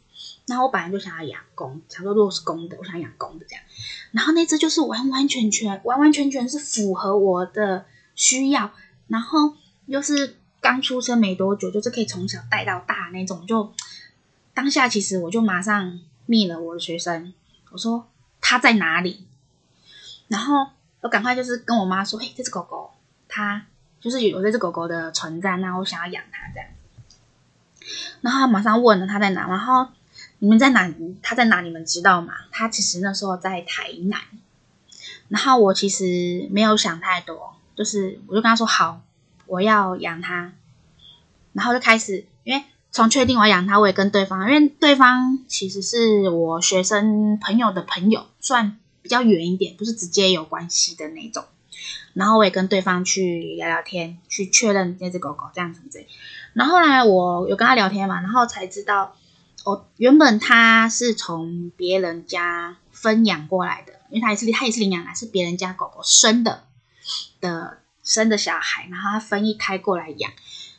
[0.46, 3.64] 然后我本来就想要养公，想说如果是公的，我想养公的这样。
[4.12, 8.70] 然后那只就是完完全全、完完全全是符合我的需要，
[9.08, 9.54] 然后
[9.86, 13.72] 又是刚出生没多久，就是可以从小带到大那种就。
[14.58, 17.32] 当下其实我就马上密了我的学生，
[17.70, 18.08] 我说
[18.40, 19.24] 他在哪里，
[20.26, 22.90] 然后我赶快就是跟我妈说，嘿，这只狗狗，
[23.28, 23.66] 它
[24.00, 26.68] 就是有这只狗狗的存在，那我想要养它这样。
[28.20, 29.86] 然后他马上问了他在哪，然后
[30.40, 30.92] 你们在哪？
[31.22, 31.60] 他在哪？
[31.60, 32.34] 你们知道吗？
[32.50, 34.20] 他其实那时候在台南。
[35.28, 39.02] 然后我其实没有想太多，就是我就跟他说好，
[39.46, 40.50] 我要养它，
[41.52, 42.26] 然后就开始。
[42.90, 51.44] 从确定我要养它，我也跟对方，因为对方其实是我学生朋友的朋友，算比较远一点，不是直接有关系的那种。
[52.14, 56.08] 然后我也跟对方去聊聊天，去确认那只狗狗这样子之类。
[56.54, 59.14] 然后后来我有跟他聊天嘛，然后才知道，
[59.64, 66.64] 哦，原本他是从别人家分养过来的，因为他也是他也是领养来，是别人家狗狗生的
[67.40, 70.32] 的生的小孩，然后他分一胎过来养。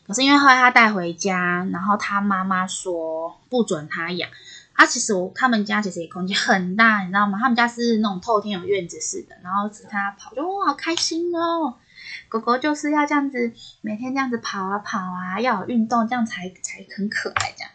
[0.09, 4.27] 可是因为后来他带回家，然后他妈妈说不准他养。
[4.73, 7.37] 啊，其实我他们家其实也空间很大，你知道吗？
[7.39, 11.75] 他们家是那种透天有院子似的，然后只看他跑，就哇好开心哦。
[12.27, 17.69] 狗狗就是要这样子，每天这样子跑啊跑啊，要有运动，这样才才很可爱这样。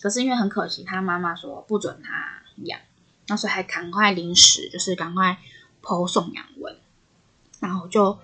[0.00, 2.78] 可是因为很可惜，他妈妈说不准他养，
[3.26, 5.38] 那所以还赶快临时就是赶快
[5.82, 6.76] 剖送养文，
[7.58, 8.16] 然后就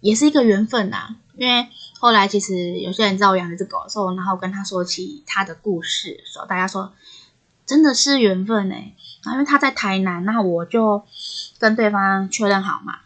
[0.00, 1.68] 也是一个缘分呐、因为
[1.98, 6.92] 后来其实有些人知道我养这只狗的时候，然后跟他说起他的故事的时候，大家说
[7.66, 8.94] 真的是缘分哎。
[9.24, 11.04] 然后因为他在台南，那我就
[11.58, 13.00] 跟对方确认好嘛，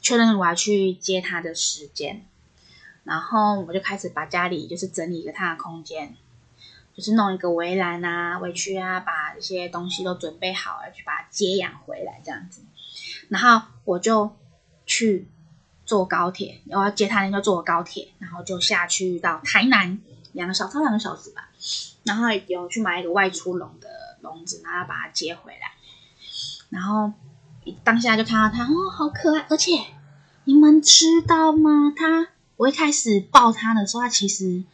[0.00, 2.26] 确认我要去接他的时间，
[3.04, 6.16] 然后我就开始把家里就是整理一个他的空间，
[6.96, 12.62] 就是弄一个围栏啊、围区啊，把一些东西都准备好了，去把它接养回来这样子。
[13.28, 14.34] 然后我就
[14.84, 15.28] 去。
[15.88, 19.98] 坐高铁，我要接他，那就坐高铁，然后就下去到台南，
[20.32, 21.48] 两个小时，两个小时吧。
[22.04, 23.88] 然后有去买一个外出笼的
[24.20, 25.72] 笼子，然后把它接回来。
[26.68, 27.10] 然后
[27.82, 29.46] 当下就看到它，哦，好可爱！
[29.48, 29.72] 而且
[30.44, 31.94] 你们知道吗？
[31.96, 34.64] 他我一开始抱他的时候，他其实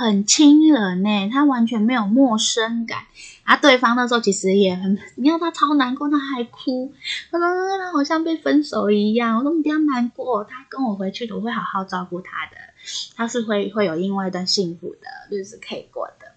[0.00, 3.00] 很亲人呢，他完全没有陌生感。
[3.44, 6.90] 啊，对方那时候其实也很，你看他超难过，他还哭，
[7.30, 9.36] 他说他好像被分手一样。
[9.36, 12.56] 我说你不要难过，他跟我回去，我会好好照顾他的，
[13.14, 16.32] 他是会会有另外一段幸福的日子可以过的。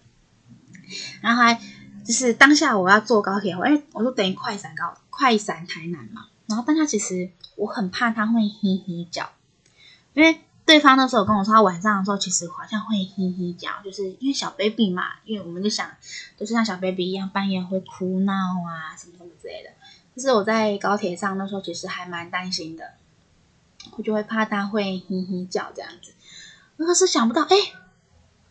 [1.21, 1.61] 然后还
[2.03, 6.25] 就是当下我要坐高铁，哎，我就等于快闪高快闪台南嘛。
[6.47, 9.29] 然后当下其实我很怕他会嘿嘿叫，
[10.13, 10.41] 因为。
[10.65, 15.91] 对方那时候跟我说，他晚上的时候其实好像会嘿嘿叫，就是因为小 baby 嘛，因为我们就想，
[16.37, 19.69] 就是像小 baby 一样，半夜会哭闹啊，什么什么之类的。
[20.15, 22.93] 就是我在高铁上那时候，其实还蛮担心的，
[23.97, 26.13] 我就会怕他会嘿嘿叫这样子。
[26.77, 27.55] 可是想不到，哎，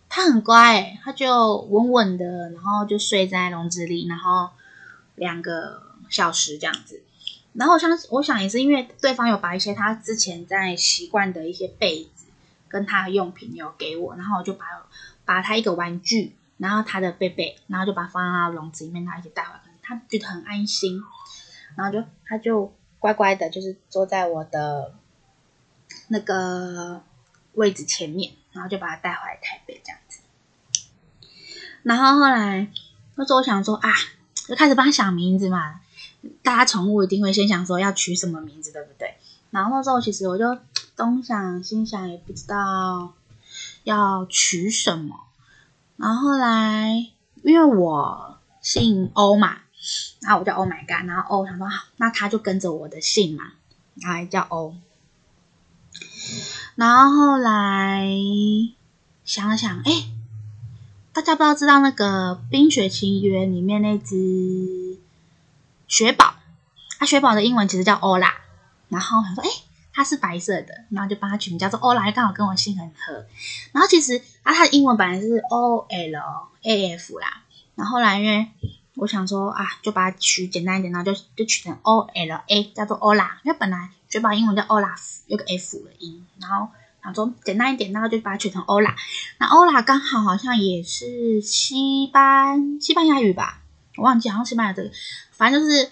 [0.09, 4.51] 他很乖，他就稳稳的，然后就睡在笼子里，然后
[5.15, 7.03] 两个小时这样子。
[7.55, 12.25] 然后像，我想也是因为对方有把一些他之前在习惯的一些被子
[12.67, 14.65] 跟他的用品有给我，然后我就把
[15.27, 20.99] 把他一个玩具，然后他的被被，然后就把它放到笼子里面，他一起带回来，他觉得很安心，
[21.77, 24.95] 然后就他就乖乖的，就是坐在我的
[26.09, 27.03] 那个
[27.53, 30.21] 位置前面，然后就把他带回来台北这样子。
[31.83, 32.69] 然后后来
[33.17, 33.91] 那时候我想说啊，
[34.49, 35.81] 就开始帮他想名字嘛。
[36.43, 39.15] 大家宠物一定会先想说要取什么名字，对不对？
[39.51, 40.57] 然后那时候其实我就
[40.97, 43.13] 东想西想，也不知道
[43.85, 45.17] 要取什么。
[45.97, 47.11] 然后后来
[47.43, 49.59] 因为我姓欧嘛，
[50.21, 53.53] 然后我叫 Oh my God，然后欧想说那他就跟着我的姓嘛，
[53.97, 54.75] 然后叫欧。
[56.77, 58.09] 然后后来
[59.25, 60.11] 想了想，哎，
[61.13, 65.02] 大家不知道知道那个《冰雪奇缘》里面那只。
[65.93, 66.37] 雪宝，
[67.01, 68.33] 啊，雪宝的英文其实叫欧拉，
[68.89, 69.51] 然后想说，哎，
[69.93, 73.27] 它是白色的，然后就帮它取名叫做欧拉，刚好跟我姓很合。
[73.73, 77.43] 然后其实啊，它的英文本来是 O L A F 啦，
[77.75, 78.49] 然后后来因为
[78.95, 84.95] 我想说啊，就把它取简单一点，然后就就取成 O L A，叫做欧拉，因为本来雪宝英文叫欧拉，
[85.27, 86.69] 有个 F 的音，然后
[87.05, 88.97] 想说简单一点，然后就把它取成欧拉。
[89.37, 93.59] 那欧拉刚好好像也是西班西班牙语吧。
[93.97, 94.95] 我忘记好像是办的这个，
[95.33, 95.91] 反正就是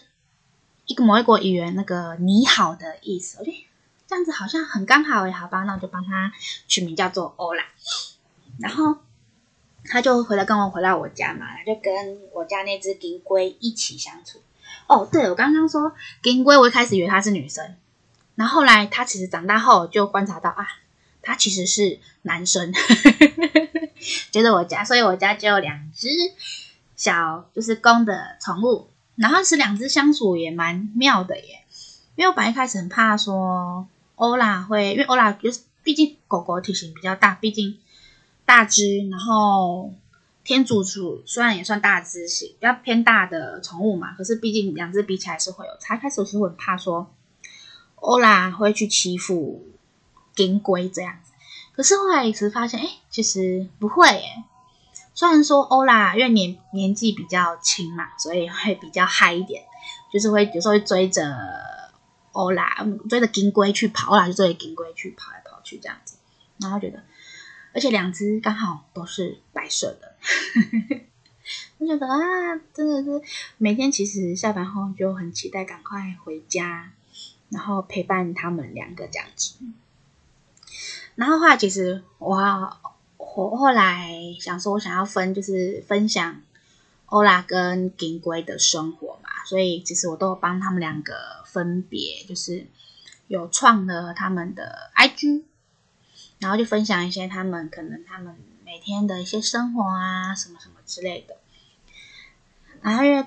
[0.87, 3.37] 一个某一国语言那个“你好”的意思。
[3.41, 3.67] 我觉得
[4.09, 6.33] 这样子好像很刚好诶，好吧，那我就帮他
[6.67, 7.65] 取名叫做欧啦。
[8.59, 8.97] 然后
[9.85, 14.41] 他就回来跟我回到我家嘛，他就跟我家那只金龟一起相处。
[14.87, 15.93] 哦，对，我刚刚说
[16.23, 17.77] 金龟，我一开始以为它是女生，
[18.35, 20.67] 然后后来他其实长大后就观察到啊，
[21.23, 22.73] 他其实是男生，
[24.33, 26.09] 就是我家，所以我家就有两只。
[27.01, 28.87] 小就是公的宠物，
[29.17, 31.65] 然后是两只相处也蛮妙的耶。
[32.15, 37.79] 因为我本来一开始很怕说欧拉会，因为欧拉就是毕竟狗狗体型比较大，毕竟
[38.45, 39.95] 大只，然后
[40.45, 45.97] 天竺鼠虽然也算大只型，比较偏大的宠物嘛，可是毕竟两只比起来是会有差。
[45.97, 47.11] 开始我是很怕说
[47.95, 49.65] 欧拉会去欺负
[50.35, 51.33] 金龟这样子，
[51.75, 54.45] 可是后来一直发现，哎，其实不会耶。
[55.21, 59.63] 虽然说欧拉因为年年纪比较轻嘛，所以会比较嗨一点，
[60.11, 61.37] 就是会有时候会追着
[62.33, 62.75] 欧拉，
[63.07, 66.17] 追着金龟去跑，欧拉就追着金龟去跑来跑去这样子，
[66.57, 67.03] 然后觉得，
[67.75, 70.15] 而且两只刚好都是白色的，
[71.77, 73.21] 我觉得啊，真的是
[73.59, 76.93] 每天其实下班后就很期待赶快回家，
[77.51, 79.57] 然后陪伴他们两个这样子，
[81.15, 82.79] 然后话其实我。
[83.37, 86.43] 我后来想说，我想要分，就是分享
[87.07, 91.15] 欧拉跟金龟的生活嘛，所以其实我都有帮他们两个
[91.47, 92.67] 分别，就是
[93.29, 95.43] 有创了他们的 IG，
[96.39, 101.37] 然后就分享一些他们可能他们每天的一些生活啊，什么什么之类的。
[102.83, 103.27] 然后因为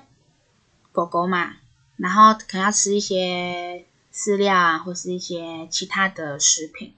[0.92, 1.56] 狗狗嘛，
[1.96, 6.94] 然后可能要吃一些饲料啊，或是一些其他的食品。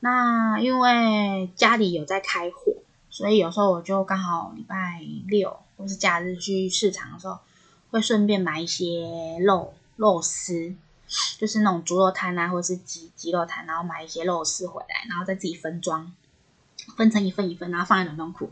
[0.00, 2.74] 那因为家里有在开火，
[3.10, 7.38] 所以有时候我就刚好礼拜六或是假日去市场的时候，
[7.90, 10.74] 会顺便买一些肉肉丝，
[11.38, 16.12] 就是那种猪肉摊啊，或者是鸡鸡肉摊，然后买一些肉丝回来，然后再自己分装，
[16.96, 18.50] 分成一份一份，然后放在冷冻库，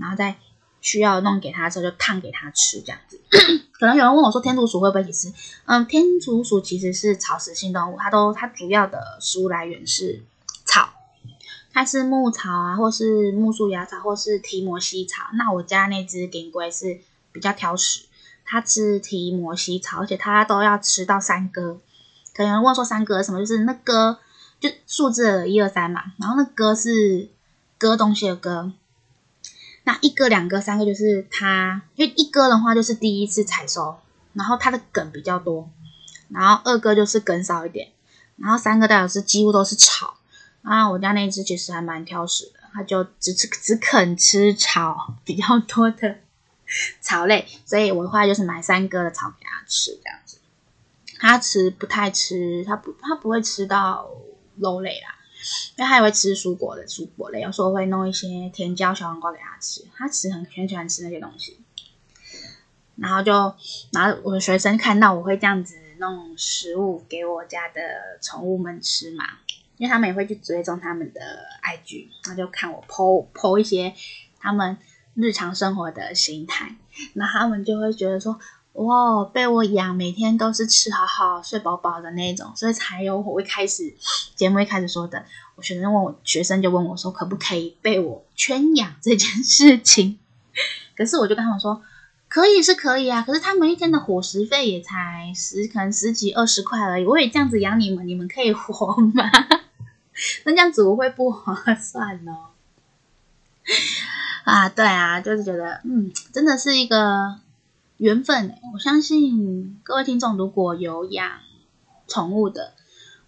[0.00, 0.36] 然后再
[0.80, 3.20] 需要弄给他的时候就烫给他吃这样子。
[3.78, 5.34] 可能有人问我说天竺鼠会不会一起吃？
[5.66, 10.24] 嗯，天竺鼠其实是草食性动物，它都它主要的食物来源是。
[11.78, 15.26] 草，它是牧草啊，或是木树芽草，或是提摩西草。
[15.34, 16.98] 那我家那只金龟是
[17.30, 18.06] 比较挑食，
[18.44, 21.78] 它吃提摩西草，而且它都要吃到三哥。
[22.34, 23.38] 可能有人问说三哥什么？
[23.38, 24.18] 就是那哥
[24.58, 27.28] 就数字一二三嘛，然后那哥是
[27.78, 28.72] 割东西的割，
[29.84, 33.98] 那一个、两个、三个就是他，因为一个的话就是第一次采收，
[34.32, 35.70] 然后他的梗比较多，
[36.28, 37.92] 然后二个就是梗少一点，
[38.36, 40.17] 然后三个代表是几乎都是草。
[40.68, 46.18] 啊，我家那只其实还蛮挑食的，它就只吃只肯吃草比较多的
[47.00, 50.36] 草类，所以我的话就是买三哥的草给它吃这样子。
[51.18, 54.10] 它吃不太吃，它不它不会吃到
[54.56, 55.16] 肉类啦，
[55.76, 57.40] 因为它也会吃蔬果的蔬果类。
[57.40, 61.58] 有时候会弄一些甜椒小黄瓜给它吃，它吃很很喜欢吃那些东西。
[62.96, 63.32] 然后就
[63.90, 69.24] 然后我的学生看到我会这样子弄食物给我家的宠物们吃嘛。
[69.78, 71.20] 因为他们也会去追踪他们的
[71.62, 73.94] IG，那就看我 po po 一些
[74.38, 74.76] 他们
[75.14, 76.76] 日常生活的形态，
[77.14, 78.38] 那他们就会觉得说，
[78.74, 83.94] 哇，被我养，每天都是吃好好、睡饱饱的那种，所以才有我一开始
[84.34, 85.24] 节目一开始说的，
[85.56, 90.18] 我学生问我，学生就问我说，可不可以被我圈养这件事情？
[90.96, 91.82] 可是我就跟他们说，
[92.28, 99.30] 可以是可以啊，可是他们一天的伙食费也才十，可能十几二十块而已，我也这样子养你们，你们可以活吗？
[100.44, 102.48] 那这样子我会不划算哦。
[104.44, 107.38] 啊，对啊，就是觉得，嗯，真的是一个
[107.98, 108.58] 缘分。
[108.72, 111.40] 我相信各位听众如果有养
[112.06, 112.72] 宠物的，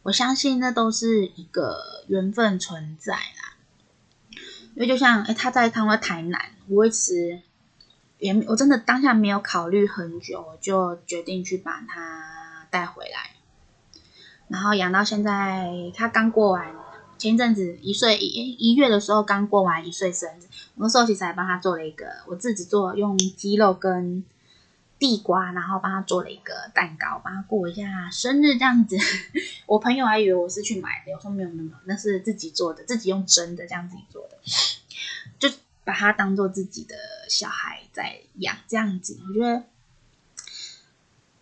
[0.05, 3.57] 我相信那都是一个缘分存在啦。
[4.75, 7.43] 因为就像，哎，他在他们台南，我一直
[8.19, 13.37] 也我真的当下没有考虑很久，我就决定去把它带回来，
[14.49, 16.80] 然后养到现在，他刚过完。
[17.21, 20.45] 前阵子一岁一一月的时候，刚过完一岁生日，
[20.77, 24.25] 我那时候其实还帮他做了一个，我自己做用鸡肉跟
[24.99, 28.97] 地瓜，然后帮他做了一个蛋糕，帮他过一下生日这样子。
[29.69, 34.39] 我朋友还以为我是去买的，我说没有没有，那是自己做的，自己用蒸的这样子做的，
[35.39, 35.55] 就
[35.85, 36.95] 把他当做自己的
[37.29, 39.19] 小孩在养这样子。
[39.29, 39.65] 我觉得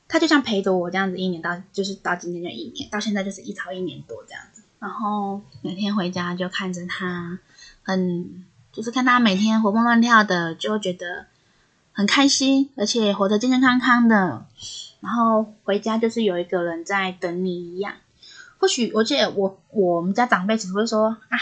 [0.09, 4.57] 他就像陪着我这样子一年到，就是到今天就一年，到现在就是一超一年多这样子。
[4.81, 7.39] 然后每天回家就看着他，
[7.83, 11.26] 很就是看他每天活蹦乱跳的，就觉得
[11.93, 14.47] 很开心，而且活得健健康康的。
[15.01, 17.95] 然后回家就是有一个人在等你一样。
[18.59, 21.39] 或许我记得我我们家长辈只会说啊，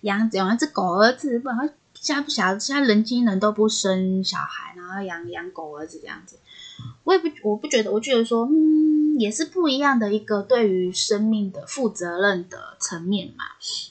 [0.00, 6.38] 养养一只狗儿子，不然现在不晓得，现在人亲人都不生小孩，然后养养狗儿子这样子。
[7.04, 8.87] 我也不我不觉得，我觉得说嗯。
[9.18, 13.44] 也是不一样的一个对于生命的负责任的层面嘛，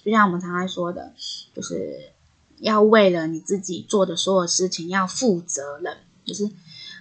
[0.04, 1.14] 就像我们常常说的，
[1.54, 2.14] 就是
[2.60, 6.50] 要为了你自己做的所有事情要负责任，就是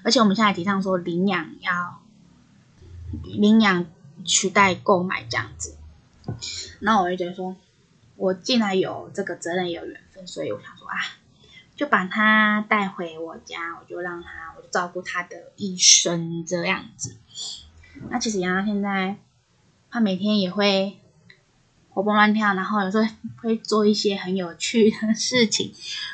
[0.02, 2.02] 而且我们现在提倡说领养要
[3.22, 3.86] 领养
[4.24, 5.76] 取代购买这样子，
[6.80, 7.54] 那我就觉得说，
[8.16, 10.96] 我既然有这个责任也有缘分，所以我想说啊，
[11.76, 17.14] 就把它带回我家，我就让他，我就照顾他的一生这样子。
[18.10, 19.16] 那其实洋洋现在，
[19.90, 20.98] 他每天也会
[21.90, 23.08] 活蹦乱跳，然后有时候
[23.42, 25.72] 会做一些很有趣的事情。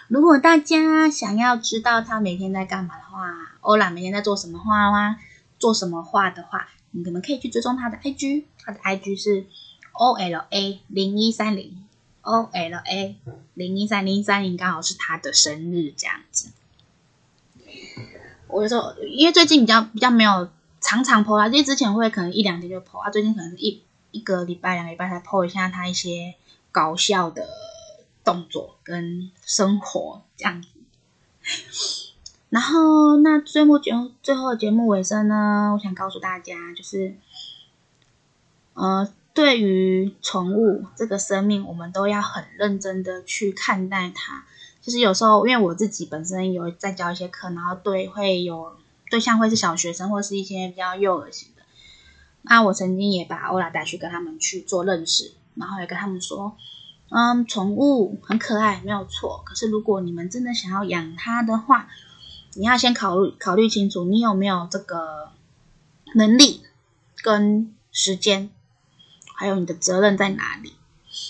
[0.09, 5.17] 如果大家想要知道他每天在干嘛的话，欧啦每天在做什么画哇，
[5.59, 9.47] 做什么画的话，你们可以去追踪他的 IG，他的 IG 是
[9.93, 11.85] OLA 零一三零
[12.23, 13.15] ，OLA
[13.55, 16.51] 零一三零三零，刚好是他的生日这样子。
[18.47, 20.49] 我就说，因为最近比较比较没有。
[20.83, 26.35] 常常 po 啊，因为之前会可能一两天就 po 啊，最近可能一一个礼拜、两个礼拜才 po 一下他一些
[26.71, 27.49] 搞笑的
[28.25, 30.69] 动作跟生活这样子。
[32.51, 37.15] 然后，那最后节最后节目尾声呢，我想告诉大家，就是，
[38.75, 44.45] 呃，对于宠物这个生命，我们都要很认真的去看待它。
[44.83, 48.77] 其实有时候，因为我自己本身有在教一些课，然后对会有。
[49.13, 51.63] 对象会是小学生，或是一些比较幼儿型的。
[52.41, 56.57] 那我曾经也把欧拉带去跟他们去做认识，然后也跟他们说，
[57.11, 59.43] 嗯，宠物很可爱，没有错。
[59.45, 61.91] 可是如果你们真的想要养它的话，
[62.55, 65.29] 你要先考虑考虑清楚，你有没有这个
[66.15, 66.63] 能力
[67.23, 68.49] 跟时间，
[69.37, 70.73] 还有你的责任在哪里。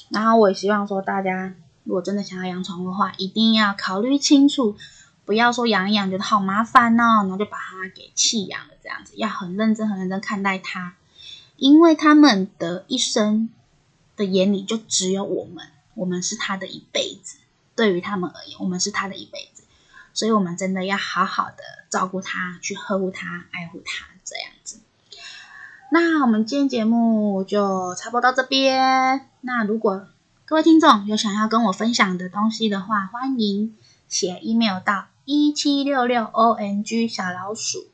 [0.09, 1.53] 然后我也希望说，大家
[1.83, 4.76] 如果真的想要养宠物的话，一定要考虑清楚。
[5.33, 10.95] 不要说养一养觉得好麻烦哦，然后就把它给弃养了，这样子要很认真、很认真看待它，
[11.57, 13.49] 因为他们的一生
[14.14, 17.39] 的眼里就只有我们，我们是他的一辈子。
[17.74, 19.62] 对于他们而言，我们是他的一辈子，
[20.12, 24.80] 所以我们真的要好好的照顾他，去呵护他、爱护他，这样子。
[25.91, 29.30] 那我们今天节目就差不多到这边。
[29.41, 30.09] 那如果
[30.45, 33.74] 各位听众有想要跟我分享的东西的话，欢迎。
[34.09, 37.87] 写 email 到一七六六 ONG 小老鼠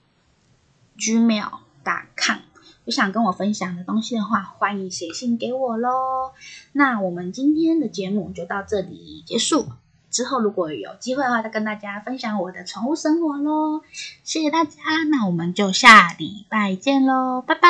[0.98, 2.38] gmail.com。
[2.84, 6.32] 有想跟我分享的东西的话，欢迎写信给我喽。
[6.72, 9.66] 那我们今天的节目就到这里结束。
[10.10, 13.82] 之后如果有机会的话，再跟大家分享我的宠物生活喽。
[14.24, 14.72] 谢谢大家，
[15.10, 17.68] 那我们就下礼拜见喽，拜拜。